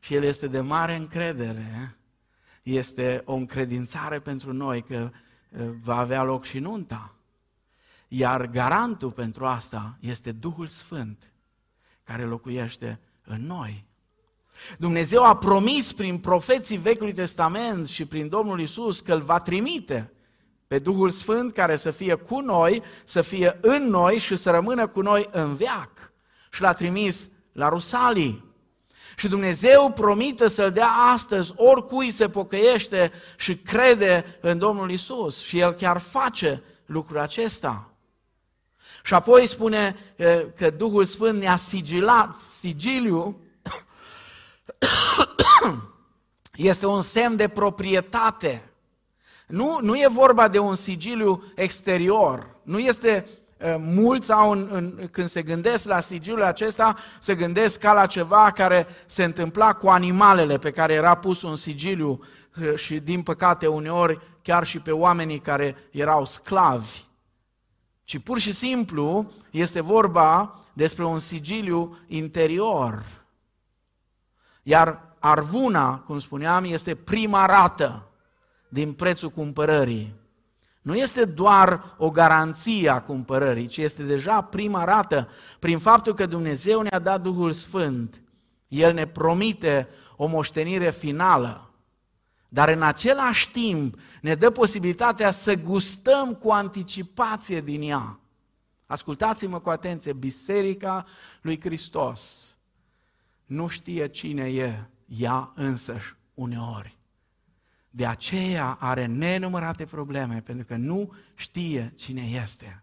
și 0.00 0.14
El 0.14 0.22
este 0.22 0.46
de 0.46 0.60
mare 0.60 0.94
încredere, 0.94 1.96
este 2.64 3.22
o 3.24 3.34
încredințare 3.34 4.20
pentru 4.20 4.52
noi 4.52 4.82
că 4.82 5.10
va 5.82 5.96
avea 5.96 6.22
loc 6.22 6.44
și 6.44 6.58
nunta. 6.58 7.14
Iar 8.08 8.46
garantul 8.46 9.10
pentru 9.10 9.46
asta 9.46 9.96
este 10.00 10.32
Duhul 10.32 10.66
Sfânt 10.66 11.32
care 12.02 12.24
locuiește 12.24 13.00
în 13.24 13.46
noi. 13.46 13.84
Dumnezeu 14.78 15.24
a 15.24 15.36
promis 15.36 15.92
prin 15.92 16.18
profeții 16.18 16.76
Vechiului 16.76 17.12
Testament 17.12 17.88
și 17.88 18.06
prin 18.06 18.28
Domnul 18.28 18.60
Isus 18.60 19.00
că 19.00 19.14
îl 19.14 19.20
va 19.20 19.40
trimite 19.40 20.12
pe 20.66 20.78
Duhul 20.78 21.10
Sfânt 21.10 21.52
care 21.52 21.76
să 21.76 21.90
fie 21.90 22.14
cu 22.14 22.40
noi, 22.40 22.82
să 23.04 23.20
fie 23.20 23.58
în 23.60 23.88
noi 23.88 24.18
și 24.18 24.36
să 24.36 24.50
rămână 24.50 24.86
cu 24.86 25.00
noi 25.00 25.28
în 25.32 25.54
veac. 25.54 26.12
Și 26.50 26.60
l-a 26.60 26.72
trimis 26.72 27.30
la 27.52 27.68
Rusalii. 27.68 28.43
Și 29.16 29.28
Dumnezeu 29.28 29.92
promite 29.92 30.48
să-l 30.48 30.72
dea 30.72 30.88
astăzi 30.88 31.52
oricui 31.56 32.10
se 32.10 32.28
pocăiește 32.28 33.12
și 33.36 33.56
crede 33.56 34.38
în 34.40 34.58
Domnul 34.58 34.90
Isus. 34.90 35.42
Și 35.42 35.58
El 35.58 35.72
chiar 35.72 35.98
face 35.98 36.62
lucrul 36.86 37.18
acesta. 37.18 37.88
Și 39.02 39.14
apoi 39.14 39.46
spune 39.46 39.96
că 40.56 40.70
Duhul 40.70 41.04
Sfânt 41.04 41.40
ne-a 41.40 41.56
sigilat, 41.56 42.34
sigiliu, 42.34 43.40
este 46.54 46.86
un 46.86 47.02
semn 47.02 47.36
de 47.36 47.48
proprietate. 47.48 48.68
Nu, 49.46 49.78
nu 49.80 49.96
e 49.96 50.06
vorba 50.10 50.48
de 50.48 50.58
un 50.58 50.74
sigiliu 50.74 51.44
exterior, 51.54 52.56
nu 52.62 52.78
este 52.78 53.26
mulți 53.78 54.32
au, 54.32 54.50
în, 54.50 54.68
în, 54.70 55.08
când 55.10 55.28
se 55.28 55.42
gândesc 55.42 55.86
la 55.86 56.00
sigiliul 56.00 56.42
acesta, 56.42 56.96
se 57.20 57.34
gândesc 57.34 57.80
ca 57.80 57.92
la 57.92 58.06
ceva 58.06 58.50
care 58.54 58.86
se 59.06 59.24
întâmpla 59.24 59.72
cu 59.72 59.88
animalele 59.88 60.58
pe 60.58 60.70
care 60.70 60.92
era 60.92 61.14
pus 61.14 61.42
un 61.42 61.56
sigiliu 61.56 62.20
și 62.74 63.00
din 63.00 63.22
păcate 63.22 63.66
uneori 63.66 64.20
chiar 64.42 64.66
și 64.66 64.78
pe 64.78 64.90
oamenii 64.90 65.38
care 65.38 65.76
erau 65.90 66.24
sclavi 66.24 67.04
ci 68.04 68.18
pur 68.18 68.38
și 68.38 68.52
simplu 68.52 69.32
este 69.50 69.80
vorba 69.80 70.54
despre 70.72 71.04
un 71.04 71.18
sigiliu 71.18 71.98
interior. 72.06 73.04
Iar 74.62 75.16
arvuna, 75.18 75.98
cum 75.98 76.18
spuneam, 76.18 76.64
este 76.64 76.94
prima 76.94 77.46
rată 77.46 78.08
din 78.68 78.92
prețul 78.92 79.30
cumpărării. 79.30 80.14
Nu 80.84 80.94
este 80.94 81.24
doar 81.24 81.94
o 81.98 82.10
garanție 82.10 82.88
a 82.88 83.02
cumpărării, 83.02 83.66
ci 83.66 83.76
este 83.76 84.02
deja 84.02 84.40
prima 84.40 84.84
rată 84.84 85.28
prin 85.58 85.78
faptul 85.78 86.14
că 86.14 86.26
Dumnezeu 86.26 86.80
ne-a 86.80 86.98
dat 86.98 87.22
Duhul 87.22 87.52
Sfânt. 87.52 88.22
El 88.68 88.94
ne 88.94 89.06
promite 89.06 89.88
o 90.16 90.26
moștenire 90.26 90.90
finală. 90.90 91.70
Dar 92.48 92.68
în 92.68 92.82
același 92.82 93.50
timp 93.50 93.98
ne 94.20 94.34
dă 94.34 94.50
posibilitatea 94.50 95.30
să 95.30 95.54
gustăm 95.54 96.34
cu 96.34 96.50
anticipație 96.50 97.60
din 97.60 97.82
ea. 97.82 98.18
Ascultați-mă 98.86 99.58
cu 99.58 99.70
atenție, 99.70 100.12
Biserica 100.12 101.04
lui 101.40 101.60
Hristos 101.60 102.54
nu 103.46 103.68
știe 103.68 104.08
cine 104.08 104.42
e 104.42 104.84
ea 105.06 105.52
însăși 105.54 106.14
uneori. 106.34 106.93
De 107.96 108.06
aceea 108.06 108.76
are 108.80 109.06
nenumărate 109.06 109.84
probleme, 109.84 110.40
pentru 110.40 110.64
că 110.64 110.76
nu 110.76 111.12
știe 111.34 111.92
cine 111.96 112.22
este. 112.42 112.82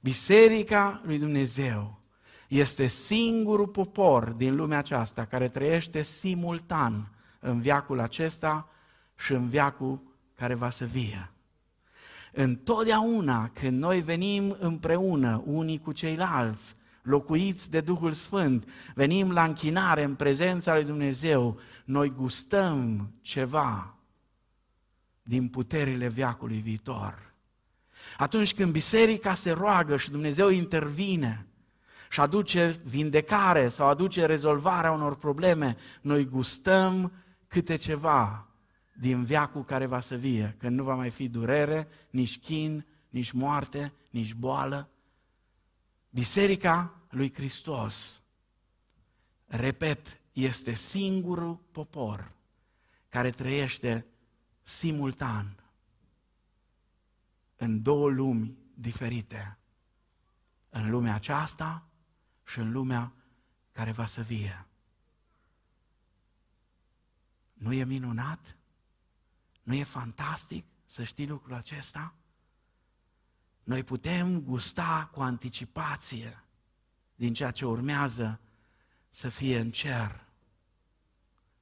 Biserica 0.00 1.00
lui 1.04 1.18
Dumnezeu 1.18 2.00
este 2.48 2.86
singurul 2.86 3.66
popor 3.66 4.30
din 4.30 4.56
lumea 4.56 4.78
aceasta 4.78 5.24
care 5.24 5.48
trăiește 5.48 6.02
simultan 6.02 7.12
în 7.40 7.60
viacul 7.60 8.00
acesta 8.00 8.68
și 9.16 9.32
în 9.32 9.48
viacul 9.48 10.02
care 10.34 10.54
va 10.54 10.70
să 10.70 10.84
vie. 10.84 11.30
Întotdeauna 12.32 13.48
când 13.48 13.78
noi 13.78 14.00
venim 14.00 14.56
împreună 14.58 15.42
unii 15.46 15.78
cu 15.78 15.92
ceilalți, 15.92 16.76
locuiți 17.02 17.70
de 17.70 17.80
Duhul 17.80 18.12
Sfânt, 18.12 18.68
venim 18.94 19.32
la 19.32 19.44
închinare 19.44 20.02
în 20.02 20.14
prezența 20.14 20.74
lui 20.74 20.84
Dumnezeu, 20.84 21.58
noi 21.84 22.10
gustăm 22.10 23.10
ceva 23.20 23.93
din 25.24 25.48
puterile 25.48 26.08
viacului 26.08 26.58
viitor. 26.58 27.32
Atunci 28.16 28.54
când 28.54 28.72
biserica 28.72 29.34
se 29.34 29.50
roagă 29.50 29.96
și 29.96 30.10
Dumnezeu 30.10 30.48
intervine 30.48 31.46
și 32.10 32.20
aduce 32.20 32.80
vindecare 32.84 33.68
sau 33.68 33.86
aduce 33.86 34.26
rezolvarea 34.26 34.90
unor 34.90 35.16
probleme, 35.16 35.76
noi 36.00 36.24
gustăm 36.24 37.12
câte 37.48 37.76
ceva 37.76 38.48
din 38.92 39.24
viacul 39.24 39.64
care 39.64 39.86
va 39.86 40.00
să 40.00 40.14
vie, 40.14 40.56
când 40.58 40.76
nu 40.76 40.84
va 40.84 40.94
mai 40.94 41.10
fi 41.10 41.28
durere, 41.28 41.88
nici 42.10 42.38
chin, 42.38 42.86
nici 43.08 43.30
moarte, 43.30 43.92
nici 44.10 44.34
boală. 44.34 44.88
Biserica 46.10 47.00
lui 47.10 47.32
Hristos, 47.34 48.22
repet, 49.46 50.20
este 50.32 50.74
singurul 50.74 51.60
popor 51.72 52.32
care 53.08 53.30
trăiește 53.30 54.06
simultan 54.64 55.64
în 57.56 57.82
două 57.82 58.10
lumi 58.10 58.58
diferite. 58.74 59.58
În 60.68 60.90
lumea 60.90 61.14
aceasta 61.14 61.86
și 62.44 62.58
în 62.58 62.72
lumea 62.72 63.12
care 63.72 63.92
va 63.92 64.06
să 64.06 64.22
vie. 64.22 64.66
Nu 67.52 67.72
e 67.72 67.84
minunat? 67.84 68.56
Nu 69.62 69.74
e 69.74 69.84
fantastic 69.84 70.64
să 70.86 71.02
știi 71.02 71.26
lucrul 71.26 71.54
acesta? 71.54 72.14
Noi 73.62 73.82
putem 73.82 74.40
gusta 74.40 75.08
cu 75.12 75.20
anticipație 75.20 76.44
din 77.14 77.34
ceea 77.34 77.50
ce 77.50 77.66
urmează 77.66 78.40
să 79.10 79.28
fie 79.28 79.58
în 79.58 79.70
cer. 79.70 80.24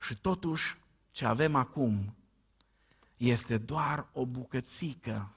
Și 0.01 0.17
totuși, 0.17 0.77
ce 1.11 1.27
avem 1.27 1.55
acum 1.55 2.17
este 3.28 3.58
doar 3.58 4.08
o 4.12 4.26
bucățică 4.26 5.37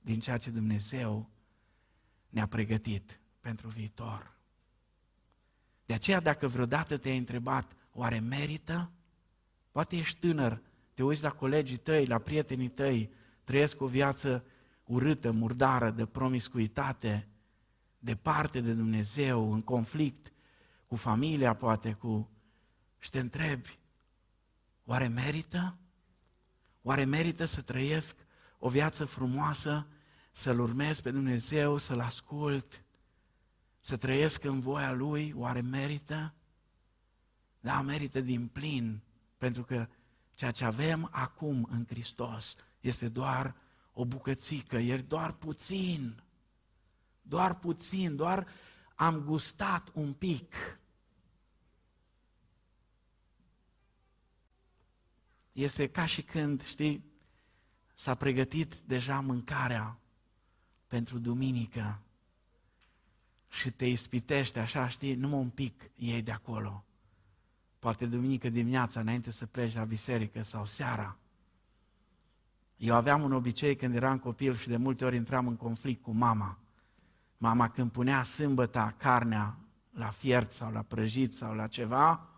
din 0.00 0.20
ceea 0.20 0.36
ce 0.36 0.50
Dumnezeu 0.50 1.30
ne-a 2.28 2.46
pregătit 2.46 3.20
pentru 3.40 3.68
viitor. 3.68 4.36
De 5.86 5.94
aceea, 5.94 6.20
dacă 6.20 6.48
vreodată 6.48 6.96
te-ai 6.96 7.18
întrebat, 7.18 7.76
oare 7.92 8.18
merită? 8.18 8.90
Poate 9.70 9.96
ești 9.96 10.18
tânăr 10.18 10.62
te 10.98 11.04
uiți 11.04 11.22
la 11.22 11.30
colegii 11.30 11.76
tăi, 11.76 12.06
la 12.06 12.18
prietenii 12.18 12.68
tăi, 12.68 13.10
trăiesc 13.44 13.80
o 13.80 13.86
viață 13.86 14.44
urâtă, 14.84 15.30
murdară, 15.30 15.90
de 15.90 16.06
promiscuitate, 16.06 17.28
departe 17.98 18.60
de 18.60 18.72
Dumnezeu, 18.72 19.52
în 19.52 19.60
conflict 19.60 20.32
cu 20.86 20.96
familia, 20.96 21.54
poate 21.54 21.92
cu... 21.92 22.30
Și 22.98 23.10
te 23.10 23.18
întrebi, 23.18 23.78
oare 24.84 25.06
merită? 25.06 25.76
Oare 26.88 27.04
merită 27.04 27.44
să 27.44 27.60
trăiesc 27.60 28.16
o 28.58 28.68
viață 28.68 29.04
frumoasă, 29.04 29.86
să-L 30.32 30.60
urmez 30.60 31.00
pe 31.00 31.10
Dumnezeu, 31.10 31.76
să-L 31.76 32.00
ascult, 32.00 32.84
să 33.80 33.96
trăiesc 33.96 34.44
în 34.44 34.60
voia 34.60 34.92
Lui? 34.92 35.32
Oare 35.36 35.60
merită? 35.60 36.34
Da, 37.60 37.80
merită 37.80 38.20
din 38.20 38.46
plin, 38.46 39.02
pentru 39.38 39.64
că 39.64 39.88
Ceea 40.38 40.50
ce 40.50 40.64
avem 40.64 41.08
acum 41.12 41.68
în 41.70 41.86
Hristos 41.88 42.56
este 42.80 43.08
doar 43.08 43.54
o 43.92 44.04
bucățică, 44.04 44.76
e 44.76 44.96
doar 44.96 45.32
puțin. 45.32 46.22
Doar 47.22 47.58
puțin, 47.58 48.16
doar 48.16 48.46
am 48.94 49.18
gustat 49.18 49.90
un 49.94 50.12
pic. 50.12 50.54
Este 55.58 55.86
ca 55.88 56.04
și 56.04 56.22
când, 56.22 56.64
știi, 56.64 57.04
s-a 57.94 58.14
pregătit 58.14 58.74
deja 58.74 59.20
mâncarea 59.20 59.98
pentru 60.86 61.18
duminică 61.18 62.00
și 63.48 63.70
te 63.70 63.86
ispitește 63.86 64.58
așa, 64.58 64.88
știi, 64.88 65.14
numai 65.14 65.38
un 65.38 65.48
pic 65.48 65.90
iei 65.94 66.22
de 66.22 66.32
acolo 66.32 66.84
poate 67.78 68.06
duminică 68.06 68.48
dimineața, 68.48 69.00
înainte 69.00 69.30
să 69.30 69.46
pleci 69.46 69.74
la 69.74 69.84
biserică 69.84 70.42
sau 70.42 70.64
seara. 70.64 71.16
Eu 72.76 72.94
aveam 72.94 73.22
un 73.22 73.32
obicei 73.32 73.76
când 73.76 73.94
eram 73.94 74.18
copil 74.18 74.54
și 74.54 74.68
de 74.68 74.76
multe 74.76 75.04
ori 75.04 75.16
intram 75.16 75.46
în 75.46 75.56
conflict 75.56 76.02
cu 76.02 76.10
mama. 76.10 76.58
Mama 77.36 77.70
când 77.70 77.90
punea 77.90 78.22
sâmbăta 78.22 78.94
carnea 78.96 79.58
la 79.90 80.10
fiert 80.10 80.52
sau 80.52 80.72
la 80.72 80.82
prăjit 80.82 81.34
sau 81.34 81.54
la 81.54 81.66
ceva, 81.66 82.28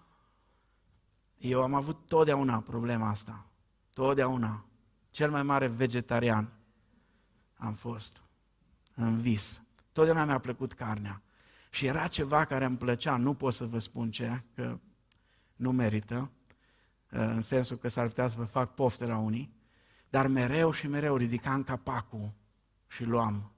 eu 1.41 1.63
am 1.63 1.75
avut 1.75 2.07
totdeauna 2.07 2.61
problema 2.61 3.09
asta. 3.09 3.47
Totdeauna. 3.95 4.65
Cel 5.11 5.31
mai 5.31 5.43
mare 5.43 5.67
vegetarian 5.67 6.53
am 7.55 7.75
fost 7.75 8.23
în 8.95 9.19
vis. 9.19 9.63
Totdeauna 9.93 10.25
mi-a 10.25 10.39
plăcut 10.39 10.73
carnea. 10.73 11.23
Și 11.71 11.87
era 11.87 12.07
ceva 12.07 12.45
care 12.45 12.65
îmi 12.65 12.77
plăcea, 12.77 13.17
nu 13.17 13.35
pot 13.35 13.53
să 13.53 13.67
vă 13.67 13.79
spun 13.79 14.11
ce, 14.11 14.43
că 14.55 14.79
nu 15.57 15.73
merită, 15.73 16.31
în 17.09 17.41
sensul 17.41 17.77
că 17.77 17.89
s-ar 17.89 18.07
putea 18.07 18.29
să 18.29 18.37
vă 18.39 18.45
fac 18.45 18.75
pofte 18.75 19.07
la 19.07 19.19
unii, 19.19 19.55
dar 20.09 20.27
mereu 20.27 20.71
și 20.71 20.87
mereu 20.87 21.17
ridicam 21.17 21.63
capacul 21.63 22.33
și 22.87 23.05
luam 23.05 23.53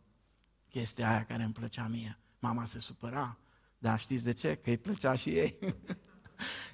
chestia 0.68 1.10
aia 1.10 1.24
care 1.24 1.42
îmi 1.42 1.52
plăcea 1.52 1.86
mie. 1.86 2.18
Mama 2.38 2.64
se 2.64 2.78
supăra, 2.78 3.38
dar 3.78 3.98
știți 3.98 4.24
de 4.24 4.32
ce? 4.32 4.54
Că 4.54 4.70
îi 4.70 4.78
plăcea 4.78 5.14
și 5.14 5.28
ei. 5.28 5.58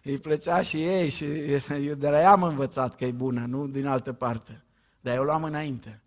îi 0.02 0.18
plăcea 0.18 0.62
și 0.62 0.84
ei 0.84 1.08
și 1.08 1.24
eu 1.88 1.94
de 1.94 2.08
la 2.08 2.20
ea 2.20 2.30
am 2.30 2.42
învățat 2.42 2.96
că 2.96 3.04
e 3.04 3.12
bună, 3.12 3.46
nu 3.46 3.66
din 3.66 3.86
altă 3.86 4.12
parte. 4.12 4.62
Dar 5.00 5.16
eu 5.16 5.22
luam 5.22 5.44
înainte. 5.44 6.02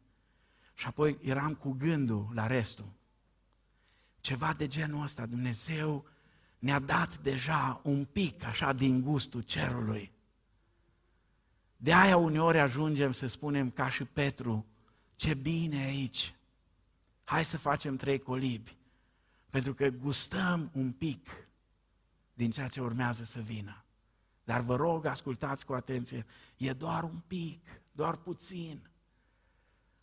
Și 0.74 0.88
apoi 0.88 1.18
eram 1.22 1.54
cu 1.54 1.72
gândul 1.72 2.32
la 2.34 2.48
restul. 2.48 2.92
Ceva 4.20 4.54
de 4.58 4.68
genul 4.68 5.04
ăsta, 5.04 5.26
Dumnezeu 5.26 6.06
ne-a 6.60 6.80
dat 6.80 7.18
deja 7.18 7.82
un 7.84 8.06
pic 8.06 8.44
așa 8.44 8.74
din 8.74 9.02
gustul 9.02 9.42
cerului. 9.42 10.12
De 11.78 11.94
aia 11.94 12.18
uneori 12.18 12.60
ajungem 12.60 13.12
să 13.12 13.28
spunem 13.28 13.70
ca 13.70 13.90
și 13.90 14.04
Petru, 14.04 14.66
ce 15.16 15.34
bine 15.34 15.84
aici, 15.84 16.36
hai 17.24 17.44
să 17.46 17.58
facem 17.58 17.96
trei 17.96 18.20
colibi, 18.20 18.78
pentru 19.50 19.74
că 19.74 19.88
gustăm 19.90 20.70
un 20.74 20.92
pic 20.92 21.30
din 22.34 22.52
ceea 22.52 22.68
ce 22.68 22.82
urmează 22.82 23.24
să 23.24 23.40
vină. 23.40 23.86
Dar 24.44 24.62
vă 24.62 24.76
rog, 24.76 25.06
ascultați 25.06 25.66
cu 25.66 25.74
atenție, 25.74 26.26
e 26.58 26.74
doar 26.74 27.04
un 27.04 27.22
pic, 27.28 27.82
doar 27.92 28.16
puțin. 28.16 28.90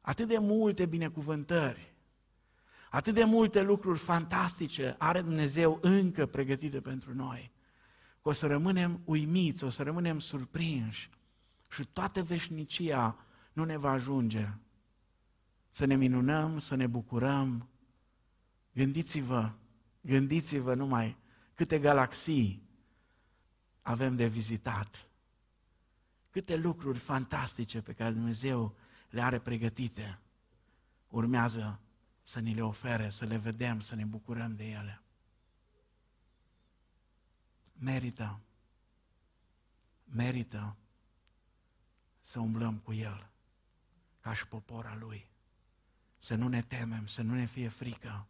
Atât 0.01 0.29
de 0.29 0.39
multe 0.39 0.87
binecuvântări, 0.87 1.95
atât 2.91 3.15
de 3.15 3.25
multe 3.25 3.63
lucruri 3.63 3.99
fantastice 3.99 4.95
are 4.99 5.21
Dumnezeu 5.21 5.79
încă 5.83 6.27
pregătite 6.27 6.81
pentru 6.81 7.15
noi. 7.15 7.53
Că 8.23 8.29
o 8.29 8.33
să 8.33 8.47
rămânem 8.47 9.01
uimiți, 9.05 9.65
o 9.65 9.69
să 9.69 9.83
rămânem 9.83 10.19
surprinși 10.19 11.11
și 11.71 11.85
toată 11.85 12.23
veșnicia 12.23 13.25
nu 13.53 13.65
ne 13.65 13.77
va 13.77 13.91
ajunge 13.91 14.49
să 15.69 15.85
ne 15.85 15.97
minunăm, 15.97 16.59
să 16.59 16.75
ne 16.75 16.87
bucurăm. 16.87 17.69
Gândiți-vă, 18.73 19.53
gândiți-vă 20.01 20.75
numai 20.75 21.17
câte 21.59 21.79
galaxii 21.79 22.63
avem 23.83 24.17
de 24.17 24.27
vizitat, 24.27 25.09
câte 26.31 26.57
lucruri 26.57 26.99
fantastice 26.99 27.83
pe 27.83 27.93
care 27.93 28.13
Dumnezeu 28.13 28.77
le 29.11 29.23
are 29.23 29.39
pregătite. 29.39 30.19
Urmează 31.09 31.81
să 32.23 32.41
ni 32.41 32.55
le 32.55 32.63
ofere, 32.63 33.11
să 33.11 33.25
le 33.25 33.37
vedem, 33.37 33.81
să 33.81 33.95
ne 33.95 34.05
bucurăm 34.05 34.57
de 34.57 34.65
ele. 34.65 35.03
Merită, 37.73 38.41
merită 40.05 40.77
să 42.21 42.41
umblăm 42.41 42.79
cu 42.79 42.93
El, 42.93 43.31
ca 44.21 44.35
și 44.35 44.47
popora 44.47 44.97
Lui. 44.97 45.31
Să 46.19 46.35
nu 46.35 46.49
ne 46.49 46.63
temem, 46.63 47.07
să 47.07 47.23
nu 47.23 47.35
ne 47.35 47.47
fie 47.47 47.69
frică, 47.69 48.27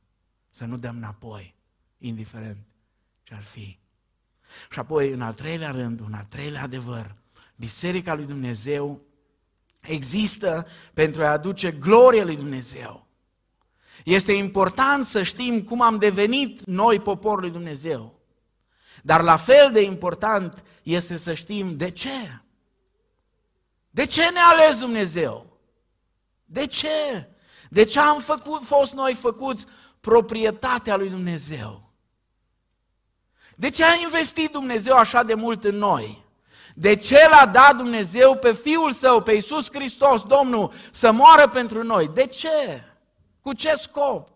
să 0.48 0.64
nu 0.64 0.76
dăm 0.76 0.96
înapoi, 0.96 1.54
indiferent 1.98 2.66
ce 3.28 3.34
ar 3.34 3.42
fi. 3.42 3.78
Și 4.70 4.78
apoi, 4.78 5.10
în 5.10 5.20
al 5.20 5.32
treilea 5.32 5.70
rând, 5.70 6.00
un 6.00 6.12
al 6.12 6.26
treilea 6.28 6.62
adevăr, 6.62 7.14
Biserica 7.56 8.14
lui 8.14 8.24
Dumnezeu 8.24 9.00
există 9.80 10.66
pentru 10.94 11.22
a 11.22 11.30
aduce 11.30 11.70
glorie 11.70 12.24
lui 12.24 12.36
Dumnezeu. 12.36 13.06
Este 14.04 14.32
important 14.32 15.06
să 15.06 15.22
știm 15.22 15.62
cum 15.62 15.80
am 15.80 15.98
devenit 15.98 16.64
noi 16.64 17.00
poporul 17.00 17.40
lui 17.40 17.50
Dumnezeu. 17.50 18.20
Dar 19.02 19.22
la 19.22 19.36
fel 19.36 19.72
de 19.72 19.82
important 19.82 20.64
este 20.82 21.16
să 21.16 21.34
știm 21.34 21.76
de 21.76 21.90
ce. 21.90 22.40
De 23.90 24.06
ce 24.06 24.30
ne-a 24.30 24.46
ales 24.46 24.78
Dumnezeu? 24.78 25.58
De 26.44 26.66
ce? 26.66 27.28
De 27.70 27.84
ce 27.84 28.00
am 28.00 28.20
făcut, 28.20 28.62
fost 28.62 28.92
noi 28.92 29.14
făcuți 29.14 29.66
proprietatea 30.00 30.96
lui 30.96 31.10
Dumnezeu? 31.10 31.87
De 33.58 33.70
ce 33.70 33.84
a 33.84 33.94
investit 34.02 34.52
Dumnezeu 34.52 34.96
așa 34.96 35.22
de 35.22 35.34
mult 35.34 35.64
în 35.64 35.76
noi? 35.76 36.24
De 36.74 36.96
ce 36.96 37.28
l-a 37.30 37.46
dat 37.46 37.76
Dumnezeu 37.76 38.36
pe 38.36 38.52
Fiul 38.52 38.92
Său, 38.92 39.22
pe 39.22 39.32
Iisus 39.32 39.68
Hristos, 39.72 40.22
Domnul, 40.22 40.72
să 40.90 41.12
moară 41.12 41.48
pentru 41.48 41.82
noi? 41.82 42.10
De 42.14 42.26
ce? 42.26 42.84
Cu 43.40 43.52
ce 43.52 43.74
scop? 43.74 44.28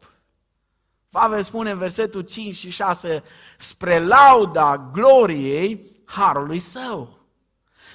Pavel 1.10 1.42
spune 1.42 1.70
în 1.70 1.78
versetul 1.78 2.20
5 2.20 2.54
și 2.54 2.70
6, 2.70 3.22
spre 3.58 4.04
lauda 4.04 4.90
gloriei 4.92 5.92
harului 6.04 6.58
său. 6.58 7.18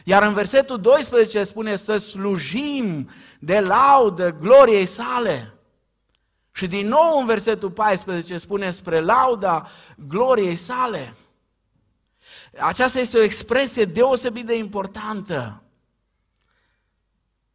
Iar 0.04 0.24
în 0.24 0.34
versetul 0.34 0.82
12 0.82 1.44
spune 1.44 1.76
să 1.76 1.98
slujim 1.98 3.10
de 3.40 3.60
laudă 3.60 4.30
gloriei 4.30 4.86
sale. 4.86 5.57
Și 6.58 6.68
din 6.68 6.88
nou 6.88 7.20
în 7.20 7.26
versetul 7.26 7.72
14 7.72 8.38
spune 8.38 8.72
spre 8.72 9.00
lauda 9.00 9.68
gloriei 9.96 10.56
sale. 10.56 11.16
Aceasta 12.60 13.00
este 13.00 13.18
o 13.18 13.22
expresie 13.22 13.86
deosebit 13.86 14.46
de 14.46 14.58
importantă. 14.58 15.64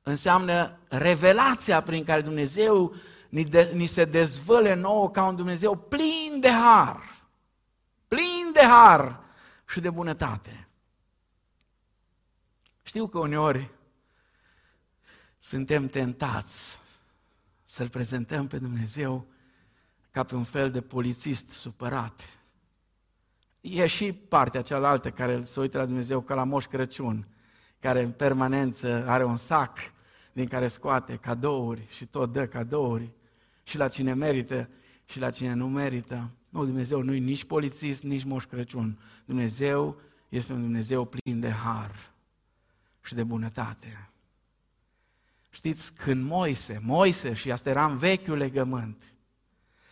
Înseamnă 0.03 0.79
revelația 0.89 1.83
prin 1.83 2.05
care 2.05 2.21
Dumnezeu 2.21 2.95
ni, 3.29 3.45
de, 3.45 3.71
ni 3.75 3.87
se 3.87 4.05
dezvăle 4.05 4.75
nouă 4.75 5.11
ca 5.11 5.25
un 5.25 5.37
Dumnezeu 5.37 5.77
plin 5.77 6.41
de 6.41 6.51
har, 6.51 7.27
plin 8.09 8.51
de 8.53 8.65
har 8.65 9.21
și 9.69 9.81
de 9.81 9.91
bunătate. 9.91 10.69
Știu 12.83 13.07
că 13.07 13.19
uneori 13.19 13.71
suntem 15.39 15.87
tentați 15.87 16.81
să-L 17.73 17.89
prezentăm 17.89 18.47
pe 18.47 18.59
Dumnezeu 18.59 19.27
ca 20.11 20.23
pe 20.23 20.35
un 20.35 20.45
fel 20.45 20.71
de 20.71 20.81
polițist 20.81 21.49
supărat. 21.49 22.39
E 23.61 23.87
și 23.87 24.13
partea 24.13 24.63
cealaltă 24.63 25.11
care 25.11 25.43
se 25.43 25.61
uită 25.61 25.79
la 25.79 25.85
Dumnezeu 25.85 26.21
ca 26.21 26.35
la 26.35 26.45
Moș 26.45 26.65
Crăciun, 26.65 27.29
care 27.81 28.03
în 28.03 28.11
permanență 28.11 29.05
are 29.07 29.25
un 29.25 29.37
sac 29.37 29.79
din 30.33 30.47
care 30.47 30.69
scoate 30.69 31.17
cadouri 31.17 31.87
și 31.89 32.07
tot 32.07 32.33
dă 32.33 32.47
cadouri 32.47 33.13
și 33.63 33.77
la 33.77 33.89
cine 33.89 34.15
merită 34.15 34.69
și 35.05 35.19
la 35.19 35.31
cine 35.31 35.53
nu 35.53 35.69
merită. 35.69 36.31
Nu, 36.49 36.65
Dumnezeu 36.65 37.03
nu 37.03 37.13
e 37.13 37.19
nici 37.19 37.45
polițist, 37.45 38.03
nici 38.03 38.25
Moș 38.25 38.45
Crăciun. 38.45 38.99
Dumnezeu 39.25 40.01
este 40.29 40.53
un 40.53 40.61
Dumnezeu 40.61 41.05
plin 41.05 41.41
de 41.41 41.51
har 41.51 42.13
și 43.01 43.15
de 43.15 43.25
bunătate. 43.25 44.12
Știți, 45.55 45.93
când 45.93 46.29
Moise, 46.29 46.81
Moise, 46.85 47.35
și 47.35 47.51
asta 47.51 47.71
era 47.71 47.85
în 47.85 47.97
vechiul 47.97 48.37
legământ, 48.37 49.03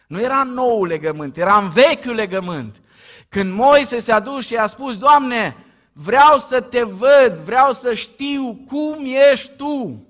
nu 0.07 0.21
era 0.21 0.41
în 0.41 0.53
noul 0.53 0.87
legământ, 0.87 1.37
era 1.37 1.59
în 1.59 1.69
vechiul 1.69 2.15
legământ. 2.15 2.81
Când 3.29 3.53
Moise 3.53 3.99
se-a 3.99 4.21
dus 4.21 4.47
și 4.47 4.57
a 4.57 4.67
spus, 4.67 4.99
Doamne, 4.99 5.57
vreau 5.93 6.39
să 6.39 6.61
te 6.61 6.83
văd, 6.83 7.33
vreau 7.45 7.73
să 7.73 7.95
știu 7.95 8.65
cum 8.67 9.05
ești 9.33 9.57
Tu. 9.57 10.07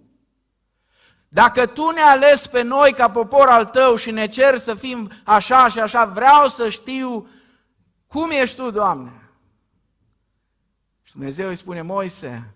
Dacă 1.29 1.67
Tu 1.67 1.91
ne 1.91 2.01
ales 2.01 2.47
pe 2.47 2.63
noi 2.63 2.93
ca 2.93 3.11
popor 3.11 3.49
al 3.49 3.65
Tău 3.65 3.97
și 3.97 4.11
ne 4.11 4.27
cer 4.27 4.59
să 4.59 4.75
fim 4.75 5.11
așa 5.25 5.69
și 5.69 5.79
așa, 5.79 6.05
vreau 6.05 6.49
să 6.49 6.69
știu 6.69 7.29
cum 8.07 8.31
ești 8.31 8.57
Tu, 8.57 8.71
Doamne. 8.71 9.31
Și 11.03 11.13
Dumnezeu 11.13 11.49
îi 11.49 11.57
spune, 11.57 11.83
Moise, 11.83 12.55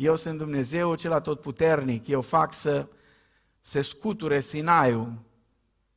eu 0.00 0.16
sunt 0.16 0.38
Dumnezeu 0.38 0.94
cel 0.94 1.12
atotputernic, 1.12 2.06
eu 2.06 2.20
fac 2.20 2.54
să 2.54 2.88
se 3.60 3.82
scuture 3.82 4.40
Sinaiul, 4.40 5.22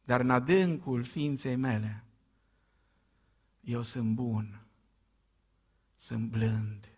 dar 0.04 0.20
în 0.20 0.30
adâncul 0.30 1.04
ființei 1.04 1.56
mele, 1.56 2.04
eu 3.62 3.82
sunt 3.82 4.14
bun, 4.14 4.66
sunt 5.96 6.30
blând. 6.30 6.92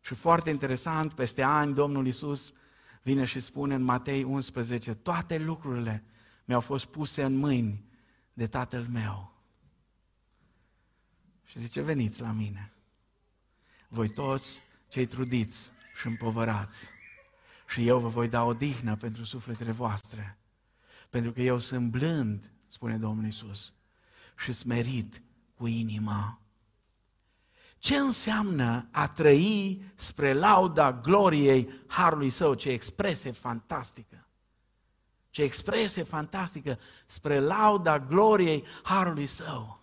Și 0.00 0.14
foarte 0.14 0.50
interesant, 0.50 1.12
peste 1.12 1.42
ani 1.42 1.74
Domnul 1.74 2.06
Iisus 2.06 2.54
vine 3.02 3.24
și 3.24 3.40
spune 3.40 3.74
în 3.74 3.82
Matei 3.82 4.22
11, 4.22 4.94
toate 4.94 5.38
lucrurile 5.38 6.04
mi-au 6.44 6.60
fost 6.60 6.86
puse 6.86 7.24
în 7.24 7.36
mâini 7.36 7.84
de 8.32 8.46
Tatăl 8.46 8.86
meu. 8.92 9.32
Și 11.44 11.58
zice, 11.58 11.80
veniți 11.80 12.20
la 12.20 12.32
mine. 12.32 12.72
Voi 13.88 14.08
toți 14.08 14.66
cei 14.88 15.06
trudiți 15.06 15.70
și 15.96 16.06
împovărați. 16.06 16.90
Și 17.68 17.86
eu 17.86 17.98
vă 17.98 18.08
voi 18.08 18.28
da 18.28 18.44
o 18.44 18.52
dihnă 18.52 18.96
pentru 18.96 19.24
sufletele 19.24 19.72
voastre. 19.72 20.38
Pentru 21.10 21.32
că 21.32 21.40
eu 21.40 21.58
sunt 21.58 21.90
blând, 21.90 22.50
spune 22.66 22.96
Domnul 22.96 23.26
Isus, 23.26 23.74
și 24.38 24.52
smerit 24.52 25.22
cu 25.54 25.66
inima. 25.66 26.40
Ce 27.78 27.96
înseamnă 27.96 28.88
a 28.90 29.08
trăi 29.08 29.82
spre 29.94 30.32
lauda 30.32 30.92
gloriei 30.92 31.70
Harului 31.86 32.30
Său? 32.30 32.54
Ce 32.54 32.68
expresie 32.68 33.30
fantastică! 33.30 34.26
Ce 35.30 35.42
expresie 35.42 36.02
fantastică 36.02 36.78
spre 37.06 37.38
lauda 37.38 37.98
gloriei 37.98 38.64
Harului 38.82 39.26
Său! 39.26 39.77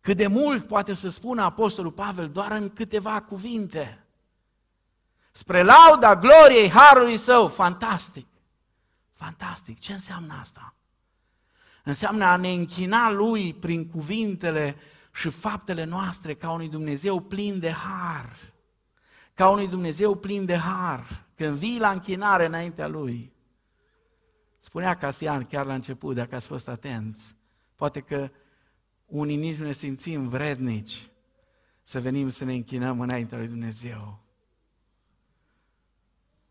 Cât 0.00 0.16
de 0.16 0.26
mult 0.26 0.66
poate 0.66 0.94
să 0.94 1.08
spună 1.08 1.42
Apostolul 1.42 1.92
Pavel 1.92 2.28
doar 2.28 2.50
în 2.50 2.68
câteva 2.68 3.20
cuvinte. 3.20 4.04
Spre 5.32 5.62
lauda 5.62 6.16
gloriei 6.16 6.70
Harului 6.70 7.16
Său, 7.16 7.48
fantastic! 7.48 8.26
Fantastic! 9.14 9.80
Ce 9.80 9.92
înseamnă 9.92 10.34
asta? 10.40 10.74
Înseamnă 11.84 12.24
a 12.24 12.36
ne 12.36 12.52
închina 12.52 13.10
Lui 13.10 13.54
prin 13.54 13.88
cuvintele 13.88 14.76
și 15.12 15.30
faptele 15.30 15.84
noastre 15.84 16.34
ca 16.34 16.50
unui 16.50 16.68
Dumnezeu 16.68 17.20
plin 17.20 17.58
de 17.58 17.70
har. 17.70 18.36
Ca 19.34 19.48
unui 19.48 19.68
Dumnezeu 19.68 20.14
plin 20.14 20.44
de 20.44 20.56
har. 20.56 21.24
Când 21.34 21.56
vii 21.56 21.78
la 21.78 21.90
închinare 21.90 22.46
înaintea 22.46 22.86
Lui. 22.86 23.32
Spunea 24.60 24.96
Casian 24.96 25.44
chiar 25.44 25.64
la 25.64 25.74
început, 25.74 26.14
dacă 26.14 26.34
ați 26.34 26.46
fost 26.46 26.68
atenți, 26.68 27.36
poate 27.74 28.00
că 28.00 28.30
unii 29.10 29.36
nici 29.36 29.56
nu 29.56 29.64
ne 29.64 29.72
simțim 29.72 30.28
vrednici 30.28 31.08
să 31.82 32.00
venim 32.00 32.28
să 32.28 32.44
ne 32.44 32.54
închinăm 32.54 33.00
înaintea 33.00 33.38
lui 33.38 33.48
Dumnezeu. 33.48 34.20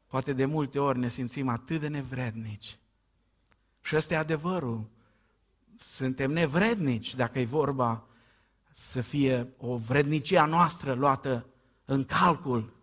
Poate 0.07 0.33
de 0.33 0.45
multe 0.45 0.79
ori 0.79 0.99
ne 0.99 1.09
simțim 1.09 1.47
atât 1.47 1.79
de 1.79 1.87
nevrednici. 1.87 2.79
Și 3.81 3.95
ăsta 3.95 4.13
e 4.13 4.17
adevărul. 4.17 4.89
Suntem 5.77 6.31
nevrednici 6.31 7.15
dacă 7.15 7.39
e 7.39 7.45
vorba 7.45 8.07
să 8.71 9.01
fie 9.01 9.53
o 9.57 9.77
vrednicie 9.77 10.37
a 10.37 10.45
noastră 10.45 10.93
luată 10.93 11.45
în 11.85 12.05
calcul. 12.05 12.73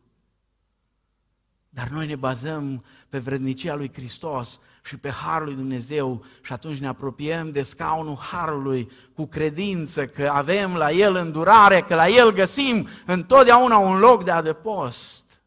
Dar 1.68 1.88
noi 1.88 2.06
ne 2.06 2.16
bazăm 2.16 2.84
pe 3.08 3.18
vrednicia 3.18 3.74
lui 3.74 3.92
Hristos 3.92 4.60
și 4.86 4.96
pe 4.96 5.10
Harul 5.10 5.46
lui 5.46 5.54
Dumnezeu 5.54 6.24
și 6.42 6.52
atunci 6.52 6.78
ne 6.78 6.86
apropiem 6.86 7.50
de 7.50 7.62
scaunul 7.62 8.16
Harului 8.16 8.90
cu 9.14 9.26
credință 9.26 10.06
că 10.06 10.30
avem 10.32 10.74
la 10.74 10.90
El 10.90 11.14
îndurare, 11.14 11.82
că 11.82 11.94
la 11.94 12.08
El 12.08 12.32
găsim 12.32 12.88
întotdeauna 13.06 13.76
un 13.76 13.98
loc 13.98 14.24
de 14.24 14.30
adăpost. 14.30 15.40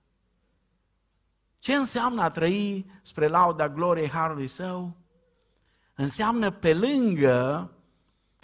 Ce 1.60 1.74
înseamnă 1.74 2.22
a 2.22 2.30
trăi 2.30 2.86
spre 3.02 3.28
lauda 3.28 3.70
gloriei 3.70 4.10
Harului 4.10 4.48
Său? 4.48 4.96
Înseamnă 5.96 6.52
pe 6.52 6.74
lângă 6.74 7.72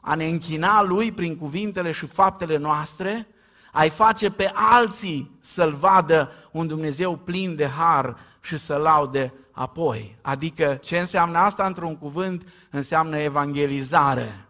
a 0.01 0.15
ne 0.15 0.27
închina 0.27 0.81
Lui 0.81 1.11
prin 1.11 1.37
cuvintele 1.37 1.91
și 1.91 2.05
faptele 2.05 2.57
noastre, 2.57 3.27
ai 3.75 3.89
face 3.89 4.29
pe 4.31 4.51
alții 4.53 5.37
să-L 5.39 5.73
vadă 5.73 6.31
un 6.51 6.67
Dumnezeu 6.67 7.15
plin 7.15 7.55
de 7.55 7.67
har 7.67 8.17
și 8.41 8.57
să 8.57 8.75
laude 8.75 9.33
apoi. 9.51 10.15
Adică 10.21 10.75
ce 10.75 10.99
înseamnă 10.99 11.37
asta 11.37 11.65
într-un 11.65 11.97
cuvânt? 11.97 12.47
Înseamnă 12.69 13.17
evangelizare. 13.17 14.47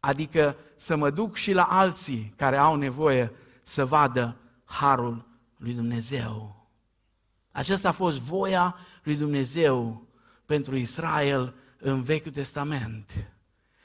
Adică 0.00 0.56
să 0.76 0.96
mă 0.96 1.10
duc 1.10 1.36
și 1.36 1.52
la 1.52 1.62
alții 1.62 2.32
care 2.36 2.56
au 2.56 2.76
nevoie 2.76 3.32
să 3.62 3.84
vadă 3.84 4.36
harul 4.64 5.28
lui 5.56 5.72
Dumnezeu. 5.72 6.66
Aceasta 7.52 7.88
a 7.88 7.92
fost 7.92 8.20
voia 8.20 8.76
lui 9.02 9.14
Dumnezeu 9.14 10.06
pentru 10.46 10.76
Israel 10.76 11.54
în 11.78 12.02
Vechiul 12.02 12.32
Testament. 12.32 13.12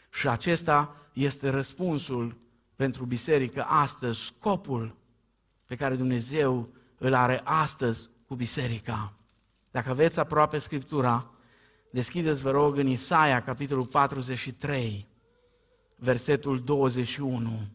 Și 0.10 0.28
acesta 0.28 0.96
este 1.14 1.50
răspunsul 1.50 2.42
pentru 2.76 3.06
biserică 3.06 3.66
astăzi, 3.68 4.20
scopul 4.20 4.96
pe 5.66 5.76
care 5.76 5.96
Dumnezeu 5.96 6.70
îl 6.98 7.14
are 7.14 7.42
astăzi 7.44 8.10
cu 8.28 8.36
biserica. 8.36 9.14
Dacă 9.72 9.90
aveți 9.90 10.20
aproape 10.20 10.58
Scriptura, 10.58 11.32
deschideți, 11.92 12.42
vă 12.42 12.52
rog, 12.52 12.78
în 12.78 12.88
Isaia, 12.88 13.44
capitolul 13.44 13.86
43, 13.86 15.08
versetul 15.96 16.64
21. 16.64 17.68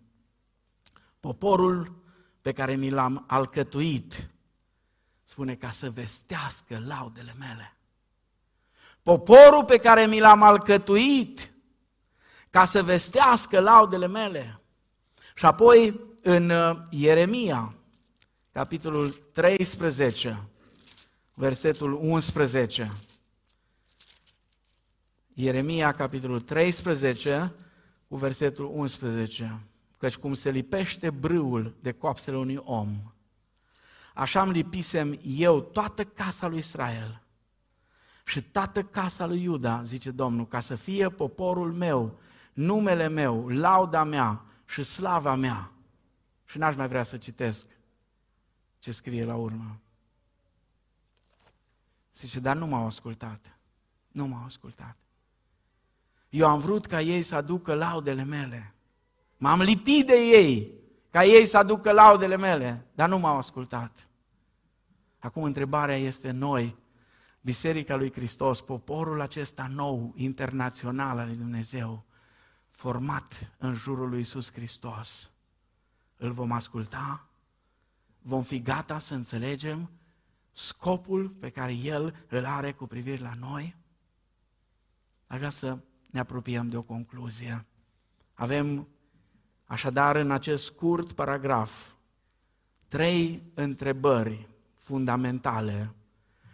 Poporul 1.21 2.03
pe 2.41 2.53
care 2.53 2.75
mi 2.75 2.91
l-am 2.91 3.25
alcătuit, 3.27 4.31
spune, 5.25 5.55
ca 5.55 5.71
să 5.71 5.91
vestească 5.91 6.83
laudele 6.87 7.35
mele. 7.39 7.77
Poporul 9.03 9.65
pe 9.65 9.77
care 9.77 10.07
mi 10.07 10.21
l-am 10.21 10.43
alcătuit, 10.43 11.53
ca 12.51 12.65
să 12.65 12.83
vestească 12.83 13.61
laudele 13.61 14.07
mele. 14.07 14.61
Și 15.39 15.45
apoi 15.45 16.01
în 16.23 16.51
uh, 16.51 16.77
Ieremia, 16.91 17.75
capitolul 18.53 19.11
13, 19.33 20.49
versetul 21.35 21.93
11. 21.93 22.93
Ieremia, 25.35 25.93
capitolul 25.93 26.41
13, 26.41 27.53
cu 28.09 28.17
versetul 28.17 28.71
11. 28.73 29.61
Căci 29.99 30.17
cum 30.17 30.35
se 30.35 30.51
lipește 30.51 31.11
brâul 31.11 31.77
de 31.81 31.93
coapsele 31.93 32.37
unui 32.37 32.61
om, 32.65 32.89
așa 34.15 34.43
îmi 34.43 34.53
lipisem 34.53 35.19
eu 35.23 35.61
toată 35.61 36.05
casa 36.05 36.47
lui 36.47 36.59
Israel 36.59 37.23
și 38.25 38.43
toată 38.43 38.83
casa 38.83 39.27
lui 39.27 39.43
Iuda, 39.43 39.83
zice 39.83 40.11
Domnul, 40.11 40.47
ca 40.47 40.61
să 40.61 40.75
fie 40.75 41.09
poporul 41.09 41.73
meu, 41.73 42.19
numele 42.53 43.09
meu, 43.09 43.49
lauda 43.49 44.05
mea 44.05 44.43
și 44.69 44.83
slava 44.83 45.35
mea. 45.35 45.73
Și 46.45 46.59
n-aș 46.59 46.77
mai 46.77 46.89
vrea 46.89 47.03
să 47.03 47.17
citesc 47.17 47.67
ce 48.79 48.91
scrie 48.91 49.25
la 49.25 49.35
urmă. 49.35 49.81
Zice, 52.15 52.41
dar 52.41 52.57
nu 52.57 52.67
m-au 52.67 52.87
ascultat. 52.87 53.59
Nu 54.09 54.27
m-au 54.27 54.45
ascultat. 54.45 54.97
Eu 56.29 56.47
am 56.47 56.61
vrut 56.61 56.87
ca 56.87 57.01
ei 57.01 57.23
să 57.23 57.35
aducă 57.35 57.75
laudele 57.75 58.25
mele. 58.25 58.75
M-am 59.37 59.61
lipit 59.61 60.07
de 60.07 60.15
ei 60.15 60.73
ca 61.11 61.25
ei 61.25 61.47
să 61.47 61.59
aducă 61.59 61.93
laudele 61.93 62.37
mele, 62.37 62.87
dar 62.95 63.09
nu 63.09 63.19
m-au 63.19 63.37
ascultat. 63.37 64.09
Acum 65.19 65.43
întrebarea 65.43 65.97
este 65.97 66.31
noi, 66.31 66.77
Biserica 67.41 67.97
lui 67.97 68.13
Hristos, 68.13 68.61
poporul 68.61 69.21
acesta 69.21 69.71
nou, 69.75 70.13
internațional 70.17 71.19
al 71.19 71.27
lui 71.27 71.37
Dumnezeu, 71.37 72.05
format 72.79 73.53
în 73.59 73.75
jurul 73.75 74.09
lui 74.09 74.21
Isus 74.21 74.53
Hristos, 74.53 75.31
îl 76.17 76.31
vom 76.31 76.53
asculta? 76.53 77.29
Vom 78.23 78.43
fi 78.43 78.63
gata 78.63 78.99
să 78.99 79.15
înțelegem 79.15 79.91
scopul 80.53 81.29
pe 81.29 81.51
care 81.51 81.73
El 81.73 82.25
îl 82.29 82.45
are 82.45 82.73
cu 82.73 82.87
privire 82.87 83.23
la 83.23 83.33
noi? 83.39 83.77
Aș 85.27 85.39
vrea 85.39 85.51
să 85.51 85.79
ne 86.11 86.19
apropiem 86.19 86.69
de 86.69 86.77
o 86.77 86.83
concluzie. 86.83 87.67
Avem 88.35 88.89
așadar 89.65 90.17
în 90.17 90.31
acest 90.31 90.65
scurt 90.65 91.13
paragraf 91.13 91.93
trei 92.89 93.43
întrebări 93.55 94.49
fundamentale 94.75 95.95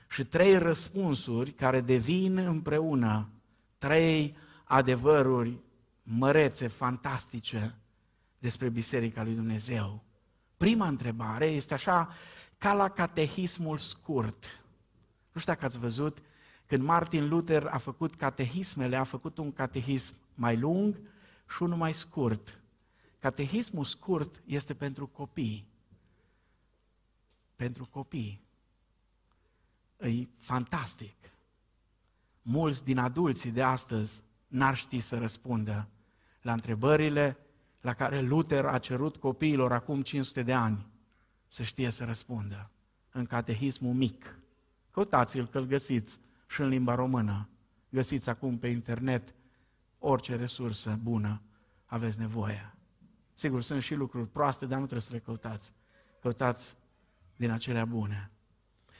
și 0.08 0.24
trei 0.24 0.58
răspunsuri 0.58 1.52
care 1.52 1.80
devin 1.80 2.36
împreună 2.36 3.28
trei 3.78 4.36
adevăruri 4.64 5.63
mărețe, 6.04 6.66
fantastice 6.66 7.78
despre 8.38 8.68
Biserica 8.68 9.22
lui 9.22 9.34
Dumnezeu. 9.34 10.04
Prima 10.56 10.88
întrebare 10.88 11.46
este 11.46 11.74
așa 11.74 12.12
ca 12.58 12.72
la 12.72 12.88
catehismul 12.88 13.78
scurt. 13.78 14.64
Nu 15.32 15.40
știu 15.40 15.52
dacă 15.52 15.64
ați 15.64 15.78
văzut, 15.78 16.22
când 16.66 16.82
Martin 16.82 17.28
Luther 17.28 17.66
a 17.66 17.78
făcut 17.78 18.14
catehismele, 18.14 18.96
a 18.96 19.04
făcut 19.04 19.38
un 19.38 19.52
catehism 19.52 20.14
mai 20.36 20.56
lung 20.56 20.96
și 21.48 21.62
unul 21.62 21.76
mai 21.76 21.94
scurt. 21.94 22.60
Catehismul 23.18 23.84
scurt 23.84 24.42
este 24.46 24.74
pentru 24.74 25.06
copii. 25.06 25.66
Pentru 27.56 27.86
copii. 27.86 28.42
E 29.98 30.26
fantastic. 30.38 31.16
Mulți 32.42 32.84
din 32.84 32.98
adulții 32.98 33.50
de 33.50 33.62
astăzi 33.62 34.22
n-ar 34.46 34.76
ști 34.76 35.00
să 35.00 35.18
răspundă 35.18 35.88
la 36.44 36.52
întrebările 36.52 37.36
la 37.80 37.94
care 37.94 38.20
Luther 38.20 38.64
a 38.64 38.78
cerut 38.78 39.16
copiilor 39.16 39.72
acum 39.72 40.02
500 40.02 40.42
de 40.42 40.52
ani 40.52 40.86
să 41.48 41.62
știe 41.62 41.90
să 41.90 42.04
răspundă 42.04 42.70
în 43.10 43.24
catehismul 43.24 43.94
mic. 43.94 44.38
Căutați-l 44.90 45.46
că 45.46 45.58
îl 45.58 45.66
găsiți 45.66 46.20
și 46.46 46.60
în 46.60 46.68
limba 46.68 46.94
română. 46.94 47.48
Găsiți 47.88 48.28
acum 48.28 48.58
pe 48.58 48.68
internet 48.68 49.34
orice 49.98 50.36
resursă 50.36 50.98
bună 51.02 51.42
aveți 51.86 52.18
nevoie. 52.18 52.74
Sigur, 53.34 53.62
sunt 53.62 53.82
și 53.82 53.94
lucruri 53.94 54.28
proaste, 54.28 54.66
dar 54.66 54.78
nu 54.78 54.84
trebuie 54.84 55.00
să 55.00 55.12
le 55.12 55.18
căutați. 55.18 55.72
Căutați 56.20 56.76
din 57.36 57.50
acelea 57.50 57.84
bune. 57.84 58.30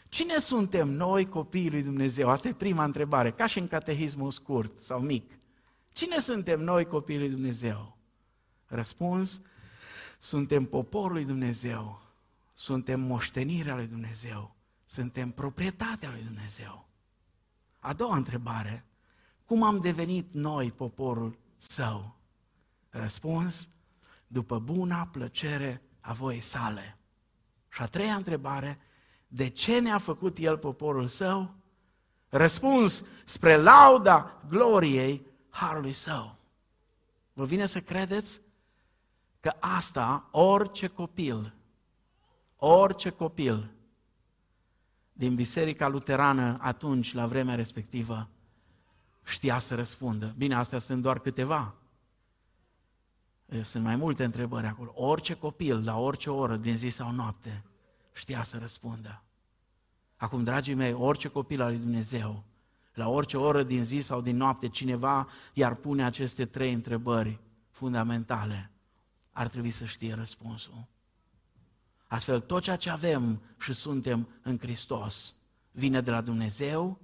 Cine 0.08 0.38
suntem 0.38 0.88
noi, 0.88 1.28
copiii 1.28 1.70
lui 1.70 1.82
Dumnezeu? 1.82 2.28
Asta 2.28 2.48
e 2.48 2.52
prima 2.52 2.84
întrebare, 2.84 3.32
ca 3.32 3.46
și 3.46 3.58
în 3.58 3.68
catehismul 3.68 4.30
scurt 4.30 4.78
sau 4.78 5.00
mic. 5.00 5.38
Cine 5.94 6.18
suntem 6.18 6.60
noi, 6.60 6.84
copiii 6.84 7.18
lui 7.18 7.30
Dumnezeu? 7.30 7.96
Răspuns, 8.66 9.40
Suntem 10.24 10.64
poporul 10.64 11.12
lui 11.12 11.24
Dumnezeu, 11.24 12.00
suntem 12.52 13.00
moștenirea 13.00 13.74
lui 13.74 13.86
Dumnezeu, 13.86 14.54
suntem 14.84 15.30
proprietatea 15.30 16.10
lui 16.10 16.22
Dumnezeu. 16.22 16.88
A 17.78 17.92
doua 17.92 18.16
întrebare, 18.16 18.84
cum 19.44 19.62
am 19.62 19.80
devenit 19.80 20.32
noi 20.32 20.72
poporul 20.72 21.38
său? 21.56 22.16
Răspuns, 22.90 23.68
după 24.26 24.58
buna 24.58 25.06
plăcere 25.06 25.82
a 26.00 26.12
voii 26.12 26.40
sale. 26.40 26.98
Și 27.68 27.82
a 27.82 27.86
treia 27.86 28.14
întrebare, 28.14 28.78
de 29.28 29.48
ce 29.48 29.78
ne-a 29.78 29.98
făcut 29.98 30.38
El 30.38 30.58
poporul 30.58 31.06
său? 31.06 31.54
Răspuns, 32.28 33.04
spre 33.24 33.56
lauda 33.56 34.42
gloriei 34.48 35.26
harului 35.54 35.92
său. 35.92 36.36
Vă 37.32 37.44
vine 37.44 37.66
să 37.66 37.80
credeți 37.80 38.40
că 39.40 39.56
asta 39.60 40.28
orice 40.30 40.86
copil, 40.86 41.54
orice 42.56 43.10
copil 43.10 43.70
din 45.12 45.34
Biserica 45.34 45.88
Luterană 45.88 46.58
atunci, 46.60 47.12
la 47.12 47.26
vremea 47.26 47.54
respectivă, 47.54 48.28
știa 49.22 49.58
să 49.58 49.74
răspundă. 49.74 50.34
Bine, 50.36 50.54
astea 50.54 50.78
sunt 50.78 51.02
doar 51.02 51.18
câteva. 51.18 51.74
Sunt 53.62 53.84
mai 53.84 53.96
multe 53.96 54.24
întrebări 54.24 54.66
acolo. 54.66 54.92
Orice 54.94 55.34
copil, 55.34 55.84
la 55.84 55.98
orice 55.98 56.30
oră, 56.30 56.56
din 56.56 56.76
zi 56.76 56.88
sau 56.88 57.10
noapte, 57.10 57.64
știa 58.12 58.42
să 58.42 58.58
răspundă. 58.58 59.22
Acum, 60.16 60.44
dragii 60.44 60.74
mei, 60.74 60.92
orice 60.92 61.28
copil 61.28 61.62
al 61.62 61.68
lui 61.68 61.78
Dumnezeu, 61.78 62.44
la 62.94 63.08
orice 63.08 63.36
oră 63.36 63.62
din 63.62 63.84
zi 63.84 64.00
sau 64.00 64.20
din 64.20 64.36
noapte, 64.36 64.68
cineva 64.68 65.28
i-ar 65.52 65.74
pune 65.74 66.04
aceste 66.04 66.44
trei 66.44 66.72
întrebări 66.72 67.40
fundamentale, 67.70 68.70
ar 69.32 69.48
trebui 69.48 69.70
să 69.70 69.84
știe 69.84 70.14
răspunsul. 70.14 70.86
Astfel, 72.06 72.40
tot 72.40 72.62
ceea 72.62 72.76
ce 72.76 72.90
avem 72.90 73.42
și 73.58 73.72
suntem 73.72 74.28
în 74.42 74.58
Hristos 74.58 75.34
vine 75.70 76.00
de 76.00 76.10
la 76.10 76.20
Dumnezeu 76.20 77.00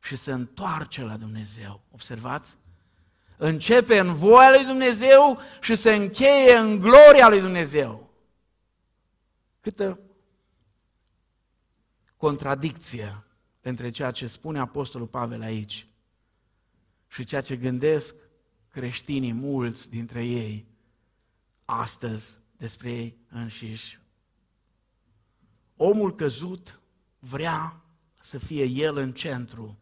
și 0.00 0.16
se 0.16 0.32
întoarce 0.32 1.02
la 1.02 1.16
Dumnezeu. 1.16 1.80
Observați? 1.90 2.56
Începe 3.36 3.98
în 3.98 4.14
voia 4.14 4.50
lui 4.50 4.64
Dumnezeu 4.64 5.38
și 5.60 5.74
se 5.74 5.94
încheie 5.94 6.56
în 6.56 6.78
gloria 6.78 7.28
lui 7.28 7.40
Dumnezeu. 7.40 8.10
Câtă 9.60 10.00
contradicție 12.16 13.24
între 13.62 13.90
ceea 13.90 14.10
ce 14.10 14.26
spune 14.26 14.58
Apostolul 14.58 15.06
Pavel 15.06 15.42
aici 15.42 15.86
și 17.08 17.24
ceea 17.24 17.40
ce 17.40 17.56
gândesc 17.56 18.14
creștinii 18.68 19.32
mulți 19.32 19.90
dintre 19.90 20.24
ei 20.24 20.66
astăzi 21.64 22.38
despre 22.56 22.92
ei 22.92 23.16
înșiși. 23.28 24.00
Omul 25.76 26.14
căzut 26.14 26.80
vrea 27.18 27.82
să 28.20 28.38
fie 28.38 28.64
el 28.64 28.96
în 28.96 29.12
centru 29.12 29.78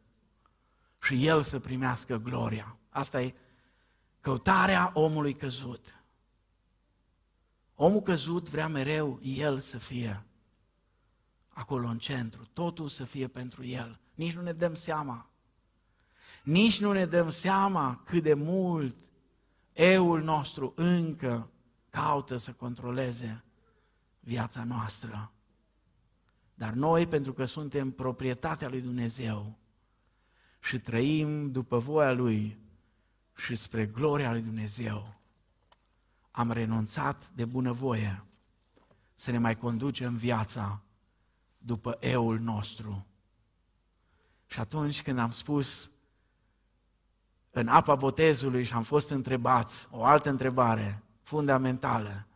și 1.03 1.27
el 1.27 1.43
să 1.43 1.61
primească 1.61 2.17
gloria. 2.17 2.77
Asta 2.89 3.23
e 3.23 3.35
căutarea 4.21 4.91
omului 4.95 5.35
căzut. 5.35 5.95
Omul 7.75 8.01
căzut 8.01 8.49
vrea 8.49 8.69
mereu 8.69 9.21
el 9.23 9.59
să 9.61 9.79
fie 9.79 10.25
acolo 11.53 11.89
în 11.89 11.99
centru, 11.99 12.49
totul 12.53 12.89
să 12.89 13.05
fie 13.05 13.29
pentru 13.29 13.65
el. 13.65 14.01
Nici 14.15 14.35
nu 14.35 14.43
ne 14.43 14.53
dăm 14.53 14.75
seama. 14.75 15.31
Nici 16.43 16.81
nu 16.81 16.93
ne 16.93 17.07
dăm 17.07 17.29
seama 17.29 18.03
cât 18.05 18.23
de 18.23 18.35
mult 18.35 18.97
eul 19.73 20.23
nostru 20.23 20.73
încă 20.77 21.51
caută 21.91 22.37
să 22.37 22.53
controleze 22.53 23.45
viața 24.21 24.65
noastră. 24.65 25.33
Dar 26.55 26.73
noi, 26.73 27.07
pentru 27.07 27.33
că 27.33 27.45
suntem 27.45 27.91
proprietatea 27.91 28.69
lui 28.69 28.81
Dumnezeu 28.81 29.59
și 30.61 30.79
trăim 30.79 31.51
după 31.51 31.79
voia 31.79 32.13
Lui 32.13 32.59
și 33.37 33.55
spre 33.55 33.87
gloria 33.87 34.31
lui 34.31 34.43
Dumnezeu, 34.43 35.15
am 36.31 36.51
renunțat 36.51 37.31
de 37.31 37.45
bunăvoie 37.45 38.25
să 39.15 39.31
ne 39.31 39.39
mai 39.39 39.57
conducem 39.57 40.17
viața 40.17 40.83
după 41.63 41.97
eul 42.01 42.39
nostru. 42.39 43.07
Și 44.47 44.61
atunci 44.61 45.03
când 45.03 45.19
am 45.19 45.31
spus 45.31 45.91
în 47.51 47.69
apa 47.69 47.95
botezului 47.95 48.65
și 48.65 48.73
am 48.73 48.83
fost 48.83 49.11
întrebați 49.11 49.89
o 49.91 50.05
altă 50.05 50.31
întrebare 50.31 51.03
fundamentală, 51.23 52.27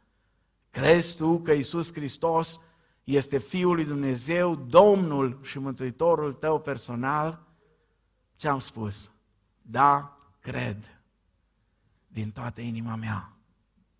crezi 0.70 1.16
tu 1.16 1.38
că 1.38 1.52
Isus 1.52 1.92
Hristos 1.92 2.60
este 3.04 3.38
Fiul 3.38 3.74
lui 3.74 3.84
Dumnezeu, 3.84 4.54
Domnul 4.54 5.38
și 5.42 5.58
Mântuitorul 5.58 6.32
tău 6.32 6.60
personal? 6.60 7.46
Ce 8.36 8.48
am 8.48 8.58
spus? 8.58 9.10
Da, 9.62 10.18
cred 10.40 11.02
din 12.06 12.30
toată 12.30 12.60
inima 12.60 12.94
mea. 12.94 13.32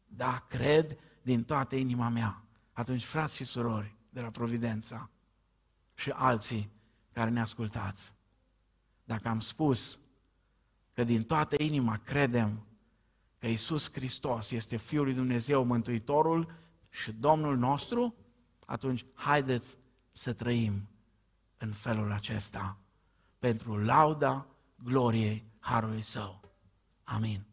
Da, 0.07 0.45
cred 0.49 0.99
din 1.23 1.45
toată 1.45 1.75
inima 1.75 2.09
mea. 2.09 2.43
Atunci, 2.73 3.05
frați 3.05 3.37
și 3.37 3.45
surori 3.45 3.95
de 4.11 4.21
la 4.21 4.31
Providența 4.31 5.09
și 5.95 6.11
alții 6.11 6.71
care 7.13 7.31
ne 7.31 7.41
ascultați, 7.41 8.15
dacă 9.05 9.29
am 9.29 9.41
spus 9.41 9.99
că 10.93 11.05
din 11.05 11.23
toată 11.23 11.63
inima 11.63 11.97
credem 11.97 12.67
că 13.39 13.47
Isus 13.47 13.93
Hristos 13.93 14.51
este 14.51 14.77
Fiul 14.77 15.05
lui 15.05 15.15
Dumnezeu, 15.15 15.65
Mântuitorul 15.65 16.53
și 16.91 17.13
Domnul 17.13 17.57
nostru, 17.57 18.15
atunci 18.67 19.05
haideți 19.15 19.77
să 20.13 20.33
trăim 20.33 20.89
în 21.57 21.73
felul 21.73 22.13
acesta 22.13 22.79
pentru 23.39 23.85
lauda 23.85 24.47
gloriei 24.85 25.45
Harului 25.59 26.03
Său. 26.03 26.41
Amin. 27.05 27.45